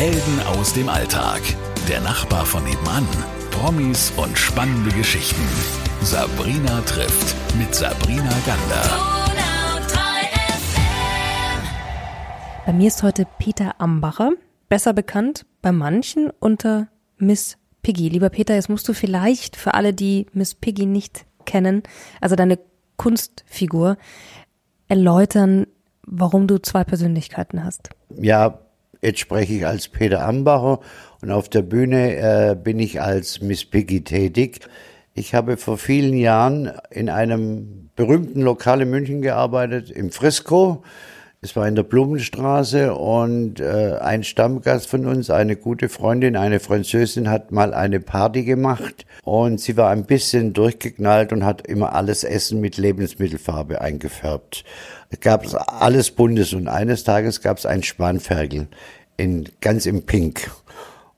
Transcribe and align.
Helden 0.00 0.40
aus 0.46 0.72
dem 0.72 0.88
Alltag. 0.88 1.42
Der 1.86 2.00
Nachbar 2.00 2.46
von 2.46 2.64
nebenan. 2.64 3.06
Promis 3.50 4.10
und 4.16 4.38
spannende 4.38 4.90
Geschichten. 4.96 5.42
Sabrina 6.00 6.80
trifft 6.86 7.36
mit 7.58 7.74
Sabrina 7.74 8.32
Gander. 8.46 8.82
Bei 12.64 12.72
mir 12.72 12.86
ist 12.86 13.02
heute 13.02 13.26
Peter 13.38 13.78
Ambacher, 13.78 14.30
besser 14.70 14.94
bekannt 14.94 15.44
bei 15.60 15.70
manchen 15.70 16.30
unter 16.30 16.88
Miss 17.18 17.58
Piggy. 17.82 18.08
Lieber 18.08 18.30
Peter, 18.30 18.54
jetzt 18.54 18.70
musst 18.70 18.88
du 18.88 18.94
vielleicht 18.94 19.54
für 19.54 19.74
alle, 19.74 19.92
die 19.92 20.28
Miss 20.32 20.54
Piggy 20.54 20.86
nicht 20.86 21.26
kennen, 21.44 21.82
also 22.22 22.36
deine 22.36 22.58
Kunstfigur, 22.96 23.98
erläutern, 24.88 25.66
warum 26.06 26.46
du 26.46 26.56
zwei 26.56 26.84
Persönlichkeiten 26.84 27.62
hast. 27.62 27.90
Ja, 28.16 28.60
jetzt 29.02 29.20
spreche 29.20 29.54
ich 29.54 29.66
als 29.66 29.88
Peter 29.88 30.26
Ambacher 30.26 30.80
und 31.22 31.30
auf 31.30 31.48
der 31.48 31.62
Bühne 31.62 32.16
äh, 32.16 32.54
bin 32.54 32.78
ich 32.78 33.00
als 33.00 33.40
Miss 33.40 33.64
Piggy 33.64 34.02
tätig. 34.02 34.60
Ich 35.14 35.34
habe 35.34 35.56
vor 35.56 35.76
vielen 35.76 36.14
Jahren 36.14 36.72
in 36.90 37.10
einem 37.10 37.90
berühmten 37.96 38.42
Lokal 38.42 38.82
in 38.82 38.90
München 38.90 39.22
gearbeitet, 39.22 39.90
im 39.90 40.10
Frisco. 40.10 40.82
Es 41.42 41.56
war 41.56 41.66
in 41.66 41.74
der 41.74 41.84
Blumenstraße 41.84 42.94
und 42.94 43.60
äh, 43.60 43.96
ein 43.98 44.24
Stammgast 44.24 44.90
von 44.90 45.06
uns, 45.06 45.30
eine 45.30 45.56
gute 45.56 45.88
Freundin, 45.88 46.36
eine 46.36 46.60
Französin, 46.60 47.30
hat 47.30 47.50
mal 47.50 47.72
eine 47.72 47.98
Party 47.98 48.44
gemacht 48.44 49.06
und 49.24 49.58
sie 49.58 49.78
war 49.78 49.88
ein 49.88 50.04
bisschen 50.04 50.52
durchgeknallt 50.52 51.32
und 51.32 51.46
hat 51.46 51.66
immer 51.66 51.94
alles 51.94 52.24
Essen 52.24 52.60
mit 52.60 52.76
Lebensmittelfarbe 52.76 53.80
eingefärbt. 53.80 54.64
Es 55.08 55.20
gab 55.20 55.46
alles 55.66 56.10
Buntes 56.10 56.52
und 56.52 56.68
eines 56.68 57.04
Tages 57.04 57.40
gab 57.40 57.56
es 57.56 57.64
ein 57.64 57.82
Spanferkel 57.82 58.68
in 59.16 59.48
ganz 59.62 59.86
im 59.86 60.02
Pink. 60.02 60.50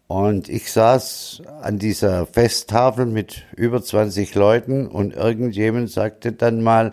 Und 0.07 0.49
ich 0.49 0.71
saß 0.71 1.43
an 1.63 1.81
dieser 1.81 2.27
Festtafel 2.27 3.07
mit 3.07 3.43
über 3.57 3.83
20 3.83 4.37
Leuten 4.37 4.87
und 4.87 5.15
irgendjemand 5.15 5.91
sagte 5.91 6.31
dann 6.31 6.63
mal, 6.63 6.93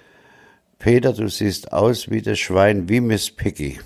Peter, 0.80 1.12
du 1.12 1.28
siehst 1.28 1.74
aus 1.74 2.10
wie 2.10 2.22
das 2.22 2.40
Schwein, 2.40 2.88
wie 2.88 3.02
Miss 3.02 3.32
Piggy. 3.32 3.80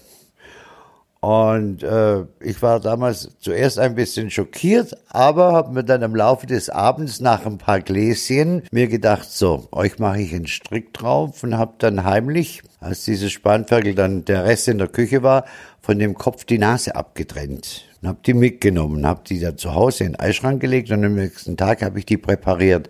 Und 1.21 1.81
äh, 1.81 2.25
ich 2.39 2.61
war 2.61 2.79
damals 2.79 3.31
zuerst 3.39 3.79
ein 3.79 3.95
bisschen 3.95 4.29
schockiert, 4.29 4.95
aber 5.07 5.53
habe 5.53 5.73
mir 5.73 5.83
dann 5.83 6.03
im 6.03 6.15
Laufe 6.15 6.45
des 6.45 6.69
Abends 6.69 7.19
nach 7.19 7.47
ein 7.47 7.57
paar 7.57 7.79
Gläschen 7.79 8.61
mir 8.71 8.87
gedacht, 8.87 9.31
so, 9.31 9.67
euch 9.71 9.97
mache 9.97 10.21
ich 10.21 10.35
einen 10.35 10.45
Strick 10.45 10.93
drauf 10.93 11.41
und 11.41 11.57
habe 11.57 11.73
dann 11.79 12.03
heimlich, 12.03 12.61
als 12.79 13.05
dieses 13.05 13.31
Spanferkel 13.31 13.95
dann 13.95 14.25
der 14.25 14.45
Rest 14.45 14.67
in 14.67 14.77
der 14.77 14.89
Küche 14.89 15.23
war, 15.23 15.45
von 15.81 15.97
dem 15.97 16.13
Kopf 16.13 16.43
die 16.43 16.59
Nase 16.59 16.95
abgetrennt 16.95 17.85
und 18.01 18.09
habe 18.09 18.19
die 18.25 18.33
mitgenommen, 18.33 19.07
habe 19.07 19.21
die 19.25 19.39
dann 19.39 19.57
zu 19.57 19.73
Hause 19.73 20.03
in 20.03 20.11
den 20.11 20.19
Eisschrank 20.19 20.61
gelegt 20.61 20.91
und 20.91 21.05
am 21.05 21.15
nächsten 21.15 21.57
Tag 21.57 21.81
habe 21.81 21.97
ich 21.99 22.05
die 22.05 22.17
präpariert 22.17 22.89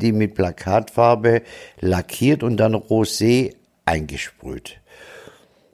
die 0.00 0.12
mit 0.12 0.34
Plakatfarbe 0.34 1.42
lackiert 1.80 2.42
und 2.42 2.56
dann 2.56 2.74
Rosé 2.74 3.54
eingesprüht. 3.84 4.80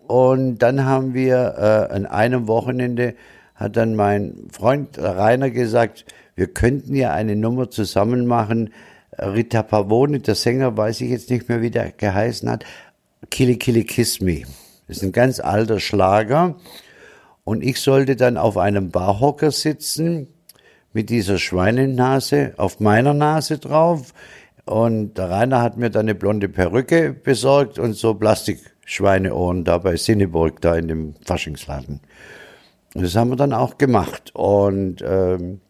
Und 0.07 0.59
dann 0.59 0.85
haben 0.85 1.15
wir 1.15 1.55
äh, 1.59 1.95
an 1.95 2.07
einem 2.07 2.49
Wochenende, 2.49 3.15
hat 3.55 3.77
dann 3.77 3.95
mein 3.95 4.49
Freund 4.51 4.99
Rainer 4.99 5.51
gesagt, 5.51 6.07
wir 6.35 6.47
könnten 6.47 6.95
ja 6.95 7.13
eine 7.13 7.37
Nummer 7.37 7.71
zusammen 7.71 8.27
machen. 8.27 8.73
Rita 9.19 9.63
Pavone, 9.63 10.21
der 10.21 10.35
Sänger, 10.35 10.77
weiß 10.77 11.01
ich 11.01 11.11
jetzt 11.11 11.31
nicht 11.31 11.49
mehr, 11.49 11.61
wie 11.61 11.71
der 11.71 11.91
geheißen 11.91 12.49
hat. 12.49 12.65
Kili 13.31 13.57
Kili 13.57 13.85
Kiss 13.85 14.21
Me. 14.21 14.43
Das 14.87 14.99
ist 14.99 15.03
ein 15.03 15.13
ganz 15.13 15.41
alter 15.41 15.81
Schlager. 15.81 16.57
Und 17.45 17.63
ich 17.63 17.81
sollte 17.81 18.15
dann 18.15 18.37
auf 18.37 18.57
einem 18.57 18.91
Barhocker 18.91 19.51
sitzen 19.51 20.29
mit 20.99 21.11
dieser 21.11 21.39
Schweinenase 21.39 22.55
auf 22.57 22.81
meiner 22.81 23.15
Nase 23.15 23.59
drauf. 23.59 24.13
Und 24.65 25.17
der 25.17 25.31
Rainer 25.31 25.63
hat 25.63 25.77
mir 25.77 25.91
dann 25.91 26.07
eine 26.07 26.17
blonde 26.17 26.49
Perücke 26.49 27.13
besorgt 27.13 27.79
und 27.79 27.93
so 27.93 28.15
Plastikschweineohren 28.15 29.63
da 29.63 29.79
bei 29.79 29.95
Sinneburg, 29.95 30.61
da 30.61 30.75
in 30.75 30.89
dem 30.89 31.15
Faschingsladen. 31.25 32.01
Das 32.95 33.15
haben 33.15 33.31
wir 33.31 33.37
dann 33.37 33.53
auch 33.53 33.79
gemacht. 33.79 34.35
Und 34.35 34.97
ähm, 35.07 35.61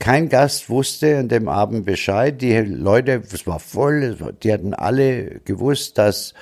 kein 0.00 0.28
Gast 0.28 0.68
wusste 0.68 1.18
an 1.18 1.28
dem 1.28 1.46
Abend 1.46 1.86
Bescheid. 1.86 2.42
Die 2.42 2.56
Leute, 2.56 3.22
es 3.32 3.46
war 3.46 3.60
voll, 3.60 4.16
die 4.42 4.52
hatten 4.52 4.74
alle 4.74 5.42
gewusst, 5.44 5.96
dass 5.96 6.34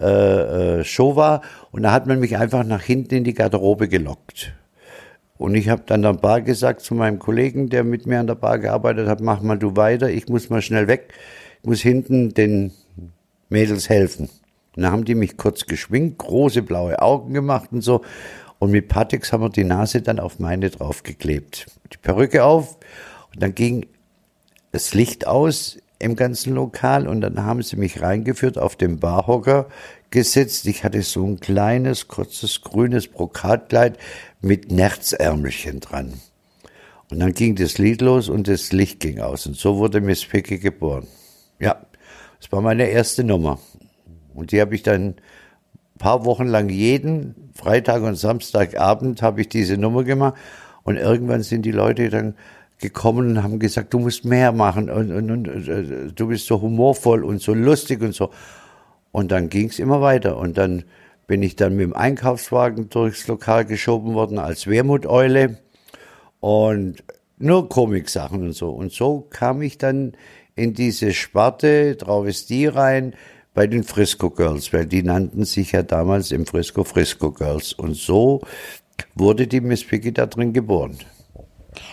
äh, 0.00 0.78
äh, 0.78 0.84
Show 0.84 1.14
war. 1.14 1.42
Und 1.72 1.82
da 1.82 1.92
hat 1.92 2.06
man 2.06 2.20
mich 2.20 2.38
einfach 2.38 2.64
nach 2.64 2.82
hinten 2.82 3.16
in 3.16 3.24
die 3.24 3.34
Garderobe 3.34 3.90
gelockt. 3.90 4.54
Und 5.36 5.54
ich 5.54 5.68
habe 5.68 5.82
dann 5.86 6.04
an 6.04 6.14
der 6.14 6.20
Bar 6.20 6.40
gesagt 6.42 6.80
zu 6.82 6.94
meinem 6.94 7.18
Kollegen, 7.18 7.68
der 7.68 7.82
mit 7.82 8.06
mir 8.06 8.20
an 8.20 8.26
der 8.26 8.36
Bar 8.36 8.58
gearbeitet 8.58 9.08
hat, 9.08 9.20
mach 9.20 9.42
mal 9.42 9.58
du 9.58 9.76
weiter, 9.76 10.08
ich 10.08 10.28
muss 10.28 10.48
mal 10.48 10.62
schnell 10.62 10.86
weg, 10.86 11.12
ich 11.60 11.68
muss 11.68 11.80
hinten 11.80 12.34
den 12.34 12.72
Mädels 13.48 13.88
helfen. 13.88 14.28
Und 14.76 14.82
dann 14.82 14.92
haben 14.92 15.04
die 15.04 15.14
mich 15.14 15.36
kurz 15.36 15.66
geschwingt, 15.66 16.18
große 16.18 16.62
blaue 16.62 17.00
Augen 17.02 17.34
gemacht 17.34 17.70
und 17.72 17.80
so. 17.80 18.02
Und 18.58 18.70
mit 18.70 18.88
Patix 18.88 19.32
haben 19.32 19.42
wir 19.42 19.50
die 19.50 19.64
Nase 19.64 20.02
dann 20.02 20.20
auf 20.20 20.38
meine 20.38 20.70
draufgeklebt. 20.70 21.66
Die 21.92 21.98
Perücke 21.98 22.44
auf 22.44 22.78
und 23.34 23.42
dann 23.42 23.54
ging 23.54 23.86
das 24.72 24.94
Licht 24.94 25.26
aus 25.26 25.78
im 25.98 26.16
ganzen 26.16 26.54
Lokal 26.54 27.06
und 27.06 27.20
dann 27.20 27.44
haben 27.44 27.62
sie 27.62 27.76
mich 27.76 28.02
reingeführt 28.02 28.58
auf 28.58 28.76
den 28.76 28.98
Barhocker 28.98 29.66
gesetzt. 30.14 30.66
Ich 30.66 30.84
hatte 30.84 31.02
so 31.02 31.26
ein 31.26 31.40
kleines, 31.40 32.08
kurzes, 32.08 32.62
grünes 32.62 33.08
Brokatkleid 33.08 33.98
mit 34.40 34.70
Nerzärmelchen 34.70 35.80
dran. 35.80 36.14
Und 37.10 37.20
dann 37.20 37.34
ging 37.34 37.56
das 37.56 37.76
Lied 37.76 38.00
los 38.00 38.28
und 38.30 38.48
das 38.48 38.72
Licht 38.72 39.00
ging 39.00 39.20
aus. 39.20 39.46
Und 39.46 39.56
so 39.56 39.76
wurde 39.76 40.00
Miss 40.00 40.24
Piggy 40.24 40.58
geboren. 40.58 41.06
Ja, 41.58 41.84
das 42.40 42.50
war 42.50 42.62
meine 42.62 42.86
erste 42.88 43.24
Nummer. 43.24 43.58
Und 44.34 44.52
die 44.52 44.60
habe 44.60 44.74
ich 44.74 44.82
dann 44.82 45.08
ein 45.08 45.98
paar 45.98 46.24
Wochen 46.24 46.46
lang 46.46 46.70
jeden 46.70 47.50
Freitag 47.54 48.02
und 48.02 48.16
Samstagabend 48.16 49.20
habe 49.20 49.42
ich 49.42 49.48
diese 49.48 49.76
Nummer 49.76 50.04
gemacht. 50.04 50.34
Und 50.84 50.96
irgendwann 50.96 51.42
sind 51.42 51.62
die 51.62 51.72
Leute 51.72 52.08
dann 52.08 52.34
gekommen 52.78 53.30
und 53.30 53.42
haben 53.42 53.58
gesagt, 53.58 53.92
du 53.92 53.98
musst 53.98 54.24
mehr 54.24 54.52
machen 54.52 54.90
und, 54.90 55.10
und, 55.10 55.30
und 55.30 55.68
äh, 55.68 56.12
du 56.14 56.28
bist 56.28 56.46
so 56.46 56.60
humorvoll 56.60 57.24
und 57.24 57.40
so 57.40 57.52
lustig 57.52 58.00
und 58.00 58.14
so. 58.14 58.30
Und 59.14 59.30
dann 59.30 59.48
ging 59.48 59.68
es 59.68 59.78
immer 59.78 60.00
weiter. 60.00 60.36
Und 60.36 60.58
dann 60.58 60.82
bin 61.28 61.40
ich 61.44 61.54
dann 61.54 61.76
mit 61.76 61.84
dem 61.84 61.94
Einkaufswagen 61.94 62.88
durchs 62.88 63.28
Lokal 63.28 63.64
geschoben 63.64 64.12
worden 64.14 64.40
als 64.40 64.66
Wermuteule 64.66 65.58
und 66.40 67.04
nur 67.38 67.68
Komiksachen 67.68 68.42
und 68.42 68.54
so. 68.54 68.70
Und 68.70 68.90
so 68.90 69.20
kam 69.30 69.62
ich 69.62 69.78
dann 69.78 70.16
in 70.56 70.74
diese 70.74 71.12
Sparte 71.12 71.96
Travestie 71.96 72.66
rein 72.66 73.14
bei 73.54 73.68
den 73.68 73.84
Frisco 73.84 74.30
Girls, 74.30 74.72
weil 74.72 74.84
die 74.84 75.04
nannten 75.04 75.44
sich 75.44 75.70
ja 75.70 75.84
damals 75.84 76.32
im 76.32 76.44
Frisco 76.44 76.82
Frisco 76.82 77.30
Girls. 77.30 77.72
Und 77.72 77.94
so 77.94 78.40
wurde 79.14 79.46
die 79.46 79.60
Miss 79.60 79.84
Piggy 79.84 80.12
da 80.12 80.26
drin 80.26 80.52
geboren. 80.52 80.98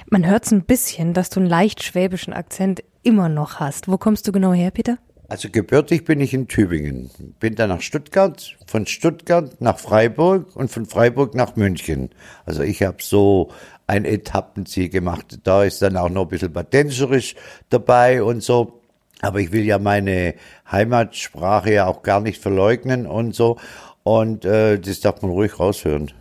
Man 0.10 0.26
hört 0.26 0.48
es 0.48 0.52
ein 0.52 0.64
bisschen, 0.64 1.14
dass 1.14 1.30
du 1.30 1.40
einen 1.40 1.50
leicht 1.50 1.84
schwäbischen 1.84 2.34
Akzent 2.34 2.84
immer 3.04 3.30
noch 3.30 3.60
hast. 3.60 3.88
Wo 3.88 4.00
kommst 4.00 4.28
du 4.28 4.31
genau 4.31 4.54
her, 4.54 4.72
Peter? 4.72 4.98
Also 5.31 5.47
gebürtig 5.50 6.03
bin 6.03 6.19
ich 6.19 6.34
in 6.34 6.50
Tübingen, 6.50 7.09
bin 7.40 7.56
dann 7.56 7.69
nach 7.69 7.80
Stuttgart, 7.80 8.58
von 8.68 8.86
Stuttgart 8.86 9.62
nach 9.62 9.80
Freiburg 9.80 10.53
und 10.58 10.69
von 10.69 10.86
Freiburg 10.86 11.36
nach 11.36 11.56
München. 11.56 12.09
Also 12.46 12.64
ich 12.64 12.84
habe 12.84 12.97
so 13.00 13.50
ein 13.88 14.03
Etappenziel 14.03 14.90
gemacht. 14.90 15.40
Da 15.46 15.64
ist 15.64 15.81
dann 15.81 15.96
auch 15.96 16.09
noch 16.09 16.24
ein 16.24 16.28
bisschen 16.28 16.52
Badenserisch 16.52 17.36
dabei 17.69 18.22
und 18.22 18.44
so. 18.44 18.81
Aber 19.22 19.40
ich 19.40 19.53
will 19.53 19.64
ja 19.64 19.80
meine 19.80 20.34
Heimatsprache 20.69 21.72
ja 21.75 21.88
auch 21.88 22.03
gar 22.03 22.19
nicht 22.19 22.42
verleugnen 22.42 23.08
und 23.08 23.34
so. 23.34 23.56
Und 24.03 24.44
äh, 24.44 24.80
das 24.80 25.00
darf 25.00 25.22
man 25.22 25.31
ruhig 25.31 25.58
raushören. 25.58 26.12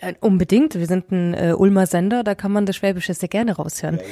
Äh, 0.00 0.14
unbedingt. 0.20 0.74
Wir 0.74 0.86
sind 0.86 1.12
ein 1.12 1.34
äh, 1.34 1.52
Ulmer 1.56 1.86
Sender, 1.86 2.24
da 2.24 2.34
kann 2.34 2.52
man 2.52 2.64
das 2.64 2.76
Schwäbische 2.76 3.12
sehr 3.12 3.28
gerne 3.28 3.56
raushören. 3.56 3.96
Ja, 3.96 4.02
ja. 4.02 4.08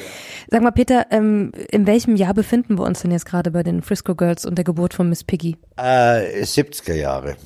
Sag 0.50 0.62
mal, 0.62 0.70
Peter, 0.70 1.06
ähm, 1.10 1.52
in 1.70 1.86
welchem 1.86 2.14
Jahr 2.16 2.34
befinden 2.34 2.78
wir 2.78 2.84
uns 2.84 3.00
denn 3.00 3.10
jetzt 3.10 3.24
gerade 3.24 3.50
bei 3.50 3.62
den 3.62 3.82
Frisco 3.82 4.14
Girls 4.14 4.44
und 4.44 4.56
der 4.56 4.64
Geburt 4.64 4.92
von 4.92 5.08
Miss 5.08 5.24
Piggy? 5.24 5.56
Äh, 5.76 6.42
70er 6.42 6.94
Jahre. 6.94 7.36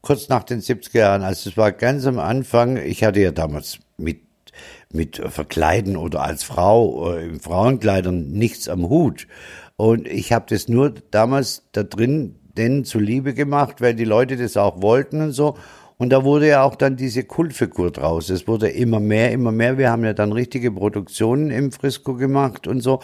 Kurz 0.00 0.28
nach 0.28 0.42
den 0.42 0.60
70er 0.60 0.98
Jahren. 0.98 1.22
Also 1.22 1.48
es 1.48 1.56
war 1.56 1.70
ganz 1.70 2.04
am 2.06 2.18
Anfang. 2.18 2.76
Ich 2.76 3.04
hatte 3.04 3.20
ja 3.20 3.30
damals 3.30 3.78
mit 3.96 4.20
mit 4.94 5.16
Verkleiden 5.16 5.96
oder 5.96 6.22
als 6.22 6.44
Frau 6.44 7.14
äh, 7.14 7.24
in 7.24 7.40
Frauenkleidern 7.40 8.30
nichts 8.30 8.68
am 8.68 8.88
Hut. 8.88 9.26
Und 9.76 10.06
ich 10.06 10.32
habe 10.32 10.44
das 10.48 10.68
nur 10.68 10.92
damals 11.10 11.64
da 11.72 11.82
drin 11.82 12.36
denen 12.56 12.84
zuliebe 12.84 13.32
gemacht, 13.32 13.80
weil 13.80 13.94
die 13.94 14.04
Leute 14.04 14.36
das 14.36 14.56
auch 14.56 14.82
wollten 14.82 15.22
und 15.22 15.32
so. 15.32 15.56
Und 16.02 16.08
da 16.08 16.24
wurde 16.24 16.48
ja 16.48 16.64
auch 16.64 16.74
dann 16.74 16.96
diese 16.96 17.22
Kultfigur 17.22 17.92
draus. 17.92 18.28
Es 18.28 18.48
wurde 18.48 18.68
immer 18.68 18.98
mehr, 18.98 19.30
immer 19.30 19.52
mehr. 19.52 19.78
Wir 19.78 19.88
haben 19.88 20.04
ja 20.04 20.12
dann 20.12 20.32
richtige 20.32 20.72
Produktionen 20.72 21.52
im 21.52 21.70
Frisco 21.70 22.14
gemacht 22.14 22.66
und 22.66 22.80
so. 22.80 22.98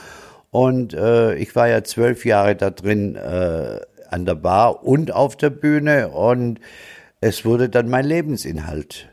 Und 0.51 0.95
äh, 0.95 1.37
ich 1.37 1.55
war 1.55 1.69
ja 1.69 1.85
zwölf 1.85 2.25
Jahre 2.25 2.57
da 2.57 2.71
drin 2.71 3.15
äh, 3.15 3.79
an 4.11 4.27
der 4.27 4.35
Bar 4.35 4.85
und 4.85 5.13
auf 5.13 5.37
der 5.37 5.51
Bühne 5.51 6.09
und 6.09 6.59
es 7.21 7.45
wurde 7.45 7.69
dann 7.69 7.89
mein 7.89 8.05
Lebensinhalt. 8.05 9.09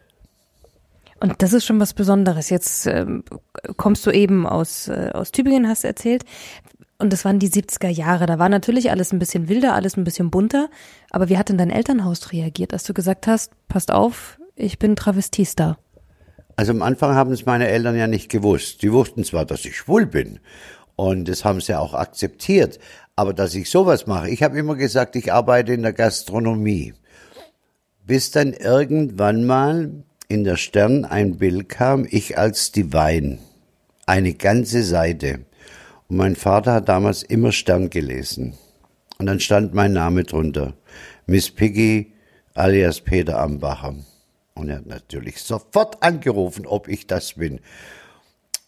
Und 1.19 1.43
das 1.43 1.53
ist 1.53 1.65
schon 1.65 1.79
was 1.79 1.93
Besonderes. 1.93 2.49
Jetzt 2.49 2.87
ähm, 2.87 3.23
kommst 3.77 4.03
du 4.07 4.09
eben 4.09 4.47
aus, 4.47 4.87
äh, 4.87 5.11
aus 5.13 5.31
Tübingen, 5.31 5.67
hast 5.67 5.83
du 5.83 5.89
erzählt. 5.89 6.25
Und 6.97 7.11
das 7.11 7.25
waren 7.25 7.39
die 7.39 7.49
70er 7.49 7.89
Jahre. 7.89 8.25
Da 8.25 8.39
war 8.39 8.47
natürlich 8.47 8.89
alles 8.89 9.11
ein 9.11 9.19
bisschen 9.19 9.49
wilder, 9.49 9.73
alles 9.73 9.97
ein 9.97 10.05
bisschen 10.05 10.31
bunter. 10.31 10.69
Aber 11.09 11.29
wie 11.29 11.37
hat 11.37 11.49
denn 11.49 11.57
dein 11.57 11.69
Elternhaus 11.69 12.31
reagiert, 12.31 12.73
als 12.73 12.83
du 12.83 12.93
gesagt 12.93 13.27
hast, 13.27 13.51
passt 13.67 13.91
auf, 13.91 14.39
ich 14.55 14.79
bin 14.79 14.95
Travestistar? 14.95 15.77
Also 16.55 16.71
am 16.71 16.81
Anfang 16.81 17.15
haben 17.15 17.33
es 17.33 17.45
meine 17.45 17.67
Eltern 17.67 17.97
ja 17.97 18.07
nicht 18.07 18.29
gewusst. 18.29 18.81
Die 18.81 18.93
wussten 18.93 19.25
zwar, 19.25 19.45
dass 19.45 19.65
ich 19.65 19.75
schwul 19.75 20.05
bin. 20.05 20.39
Und 20.95 21.27
das 21.27 21.43
haben 21.43 21.59
sie 21.59 21.77
auch 21.77 21.93
akzeptiert. 21.93 22.79
Aber 23.17 23.33
dass 23.33 23.55
ich 23.55 23.69
sowas 23.69 24.07
mache, 24.07 24.29
ich 24.29 24.43
habe 24.43 24.57
immer 24.57 24.75
gesagt, 24.75 25.17
ich 25.17 25.33
arbeite 25.33 25.73
in 25.73 25.83
der 25.83 25.93
Gastronomie. 25.93 26.93
Bis 28.05 28.31
dann 28.31 28.53
irgendwann 28.53 29.45
mal 29.45 29.91
in 30.27 30.43
der 30.43 30.57
Stern 30.57 31.03
ein 31.03 31.37
Bild 31.37 31.69
kam, 31.69 32.07
ich 32.09 32.37
als 32.37 32.71
Divine. 32.71 33.39
Eine 34.05 34.33
ganze 34.33 34.83
Seite. 34.83 35.45
Und 36.07 36.17
mein 36.17 36.35
Vater 36.35 36.73
hat 36.73 36.89
damals 36.89 37.23
immer 37.23 37.51
Stern 37.51 37.89
gelesen. 37.89 38.53
Und 39.17 39.27
dann 39.27 39.39
stand 39.39 39.73
mein 39.73 39.93
Name 39.93 40.23
drunter. 40.23 40.73
Miss 41.25 41.49
Piggy 41.49 42.13
alias 42.53 43.01
Peter 43.01 43.39
Ambacher. 43.39 43.95
Und 44.53 44.69
er 44.69 44.77
hat 44.77 44.85
natürlich 44.85 45.41
sofort 45.41 46.01
angerufen, 46.01 46.65
ob 46.65 46.87
ich 46.87 47.07
das 47.07 47.33
bin. 47.33 47.59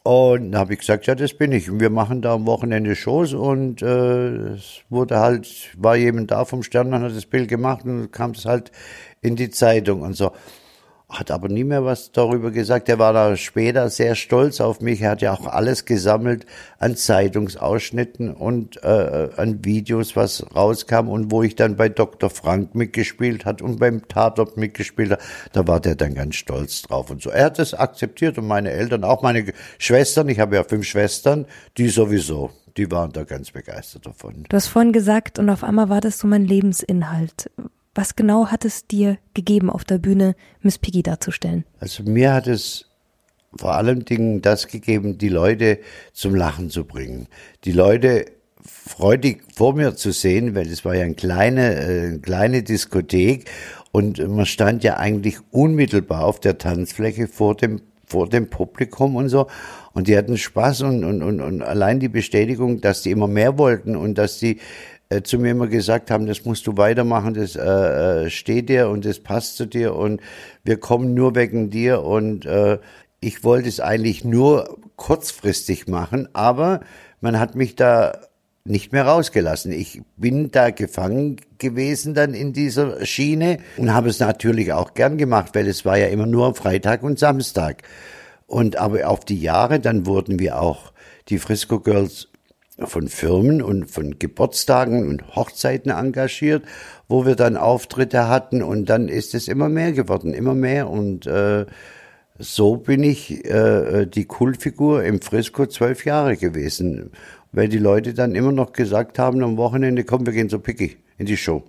Und 0.04 0.51
dann 0.51 0.60
habe 0.62 0.74
ich 0.74 0.80
gesagt, 0.80 1.06
ja, 1.07 1.16
das 1.16 1.34
bin 1.34 1.51
ich. 1.51 1.69
Und 1.69 1.81
wir 1.81 1.89
machen 1.89 2.22
da 2.22 2.34
am 2.34 2.45
Wochenende 2.45 2.95
Shows 2.95 3.34
und 3.34 3.81
äh, 3.81 4.54
es 4.54 4.81
wurde 4.89 5.19
halt, 5.19 5.72
war 5.78 5.98
jemand 5.98 6.31
da 6.31 6.45
vom 6.45 6.63
Stern 6.63 6.94
und 6.94 7.01
hat 7.01 7.16
das 7.16 7.25
Bild 7.25 7.50
gemacht 7.50 7.84
und 7.84 8.12
kam 8.12 8.31
es 8.31 8.45
halt 8.45 8.72
in 9.22 9.36
die 9.36 9.50
Zeitung 9.50 10.01
und 10.01 10.13
so 10.13 10.31
hat 11.09 11.31
aber 11.31 11.48
nie 11.48 11.63
mehr 11.63 11.86
was 11.86 12.12
darüber 12.12 12.51
gesagt. 12.51 12.89
Er 12.89 13.00
war 13.00 13.13
da 13.13 13.38
später 13.38 13.89
sehr 13.89 14.15
stolz 14.15 14.59
auf 14.59 14.81
mich. 14.81 15.01
Er 15.01 15.12
hat 15.12 15.21
ja 15.21 15.33
auch 15.33 15.45
alles 15.45 15.86
gesammelt 15.86 16.45
an 16.80 16.98
Zeitungsausschnitten 16.98 18.33
und 18.33 18.83
äh, 18.83 19.30
an 19.38 19.63
Videos, 19.63 20.18
was 20.18 20.45
rauskam 20.54 21.07
und 21.07 21.31
wo 21.31 21.44
ich 21.44 21.56
dann 21.56 21.77
bei 21.77 21.88
Dr. 21.88 22.30
Frank 22.30 22.75
mitgespielt 22.75 23.45
hat 23.45 23.62
und 23.62 23.80
beim 23.80 24.07
Tatort 24.09 24.57
mitgespielt 24.57 25.12
hat. 25.12 25.21
Da 25.54 25.65
war 25.65 25.80
der 25.80 25.95
dann 25.95 26.13
ganz 26.13 26.36
stolz 26.36 26.81
drauf 26.81 27.10
und 27.10 27.21
so. 27.21 27.30
Er 27.30 27.45
hat 27.45 27.60
das 27.60 27.74
akzeptiert 27.74 28.38
und 28.38 28.48
meine 28.48 28.71
Eltern, 28.71 29.06
auch 29.06 29.21
meine 29.21 29.53
Schwestern, 29.77 30.27
ich 30.27 30.39
habe 30.39 30.57
ja 30.57 30.65
fünf 30.65 30.86
Schwestern, 30.86 31.45
die 31.77 31.88
sowieso. 31.88 32.51
Die 32.75 32.92
waren 32.92 33.12
da 33.12 33.24
ganz 33.24 33.51
begeistert 33.51 34.06
davon. 34.06 34.45
Du 34.48 34.56
hast 34.56 34.68
vorhin 34.68 34.92
gesagt, 34.92 35.39
und 35.39 35.50
auf 35.50 35.63
einmal 35.63 35.89
war 35.89 36.01
das 36.01 36.19
so 36.19 36.27
mein 36.27 36.45
Lebensinhalt. 36.45 37.50
Was 37.98 38.16
genau 38.16 38.50
hat 38.50 38.64
es 38.64 38.86
dir 38.86 39.18
gegeben, 39.34 39.72
auf 39.72 39.84
der 39.84 39.98
Bühne 39.98 40.36
Miss 40.62 40.78
Piggy 40.78 41.02
darzustellen? 41.02 41.66
Also 41.80 42.04
mir 42.04 42.32
hat 42.32 42.46
es 42.46 42.86
vor 43.56 43.74
allem 43.74 44.06
Dingen 44.06 44.44
das 44.44 44.68
gegeben, 44.68 45.18
die 45.18 45.30
Leute 45.30 45.80
zum 46.14 46.36
Lachen 46.36 46.70
zu 46.70 46.86
bringen. 46.86 47.26
Die 47.64 47.72
Leute 47.72 48.26
freudig 48.62 49.42
vor 49.52 49.74
mir 49.74 49.96
zu 49.96 50.12
sehen, 50.12 50.54
weil 50.54 50.68
es 50.68 50.86
war 50.86 50.94
ja 50.94 51.06
eine 51.06 51.16
kleine, 51.16 51.74
äh, 51.74 52.08
eine 52.10 52.20
kleine 52.20 52.62
Diskothek 52.62 53.50
und 53.92 54.20
man 54.28 54.46
stand 54.46 54.84
ja 54.84 54.98
eigentlich 54.98 55.40
unmittelbar 55.50 56.24
auf 56.24 56.40
der 56.40 56.60
Tanzfläche 56.60 57.28
vor 57.28 57.56
dem 57.56 57.82
vor 58.10 58.30
dem 58.30 58.50
Publikum 58.50 59.18
und 59.18 59.28
so. 59.28 59.48
Und 59.92 60.08
die 60.08 60.18
hatten 60.18 60.38
Spaß 60.38 60.84
und, 60.84 61.04
und, 61.04 61.22
und, 61.22 61.42
und 61.42 61.62
allein 61.62 62.00
die 62.00 62.08
Bestätigung, 62.08 62.80
dass 62.80 63.02
die 63.02 63.12
immer 63.12 63.28
mehr 63.28 63.58
wollten 63.58 63.98
und 63.98 64.18
dass 64.18 64.40
die 64.40 64.60
äh, 65.09 65.21
zu 65.21 65.39
mir 65.39 65.51
immer 65.51 65.68
gesagt 65.68 66.12
haben, 66.12 66.25
das 66.25 66.45
musst 66.45 66.68
du 66.68 66.77
weitermachen, 66.77 67.33
das 67.33 67.56
äh, 67.56 68.25
äh, 68.25 68.30
steht 68.30 68.69
dir 68.69 68.89
und 68.89 69.06
das 69.06 69.19
passt 69.19 69.57
zu 69.57 69.65
dir 69.65 69.95
und 69.95 70.21
wir 70.63 70.80
kommen 70.80 71.13
nur 71.13 71.36
wegen 71.36 71.69
dir 71.69 72.04
und 72.04 72.45
äh, 72.45 72.80
ich 73.19 73.44
wollte 73.44 73.69
es 73.69 73.80
eigentlich 73.80 74.24
nur 74.24 74.80
kurzfristig 74.95 75.88
machen, 75.88 76.27
aber 76.33 76.81
man 77.21 77.39
hat 77.39 77.56
mich 77.56 77.75
da 77.75 78.19
nicht 78.68 78.92
mehr 78.92 79.06
rausgelassen. 79.06 79.71
Ich 79.71 80.01
bin 80.18 80.51
da 80.51 80.71
gefangen 80.71 81.38
gewesen 81.57 82.13
dann 82.13 82.33
in 82.33 82.53
dieser 82.53 83.06
Schiene 83.06 83.60
und 83.77 83.94
habe 83.94 84.10
es 84.10 84.19
natürlich 84.19 84.74
auch 84.74 84.94
gern 84.94 85.18
gemacht, 85.18 85.56
weil 85.56 85.68
es 85.68 85.86
war 85.86 85.98
ja 85.98 86.07
immer 86.07 86.25
nur 86.25 86.53
Freitag 86.53 87.03
und 87.03 87.18
Samstag. 87.18 87.83
Und 88.45 88.77
aber 88.77 89.10
auf 89.10 89.25
die 89.25 89.39
Jahre, 89.39 89.80
dann 89.80 90.06
wurden 90.06 90.39
wir 90.39 90.62
auch 90.62 90.92
die 91.30 91.39
Frisco 91.39 91.80
Girls 91.80 92.30
von 92.79 93.07
Firmen 93.07 93.62
und 93.62 93.89
von 93.89 94.19
Geburtstagen 94.19 95.07
und 95.07 95.35
Hochzeiten 95.35 95.91
engagiert, 95.91 96.63
wo 97.07 97.25
wir 97.25 97.35
dann 97.35 97.57
Auftritte 97.57 98.27
hatten 98.27 98.62
und 98.62 98.85
dann 98.85 99.09
ist 99.09 99.33
es 99.33 99.47
immer 99.47 99.69
mehr 99.69 99.91
geworden, 99.94 100.33
immer 100.33 100.53
mehr 100.53 100.89
und 100.89 101.25
äh, 101.25 101.65
so 102.39 102.77
bin 102.77 103.03
ich 103.03 103.45
äh, 103.45 104.06
die 104.06 104.25
Kultfigur 104.25 105.03
im 105.03 105.21
Frisco 105.21 105.65
zwölf 105.65 106.06
Jahre 106.06 106.38
gewesen, 106.38 107.12
weil 107.51 107.68
die 107.68 107.79
Leute 107.79 108.13
dann 108.13 108.35
immer 108.35 108.51
noch 108.51 108.74
gesagt 108.74 109.18
haben 109.18 109.44
am 109.44 109.57
Wochenende, 109.57 110.03
komm, 110.03 110.25
wir 110.25 110.33
gehen 110.33 110.50
so 110.50 110.59
picky 110.59 110.97
in 111.18 111.25
die 111.25 111.38
Show. 111.38 111.63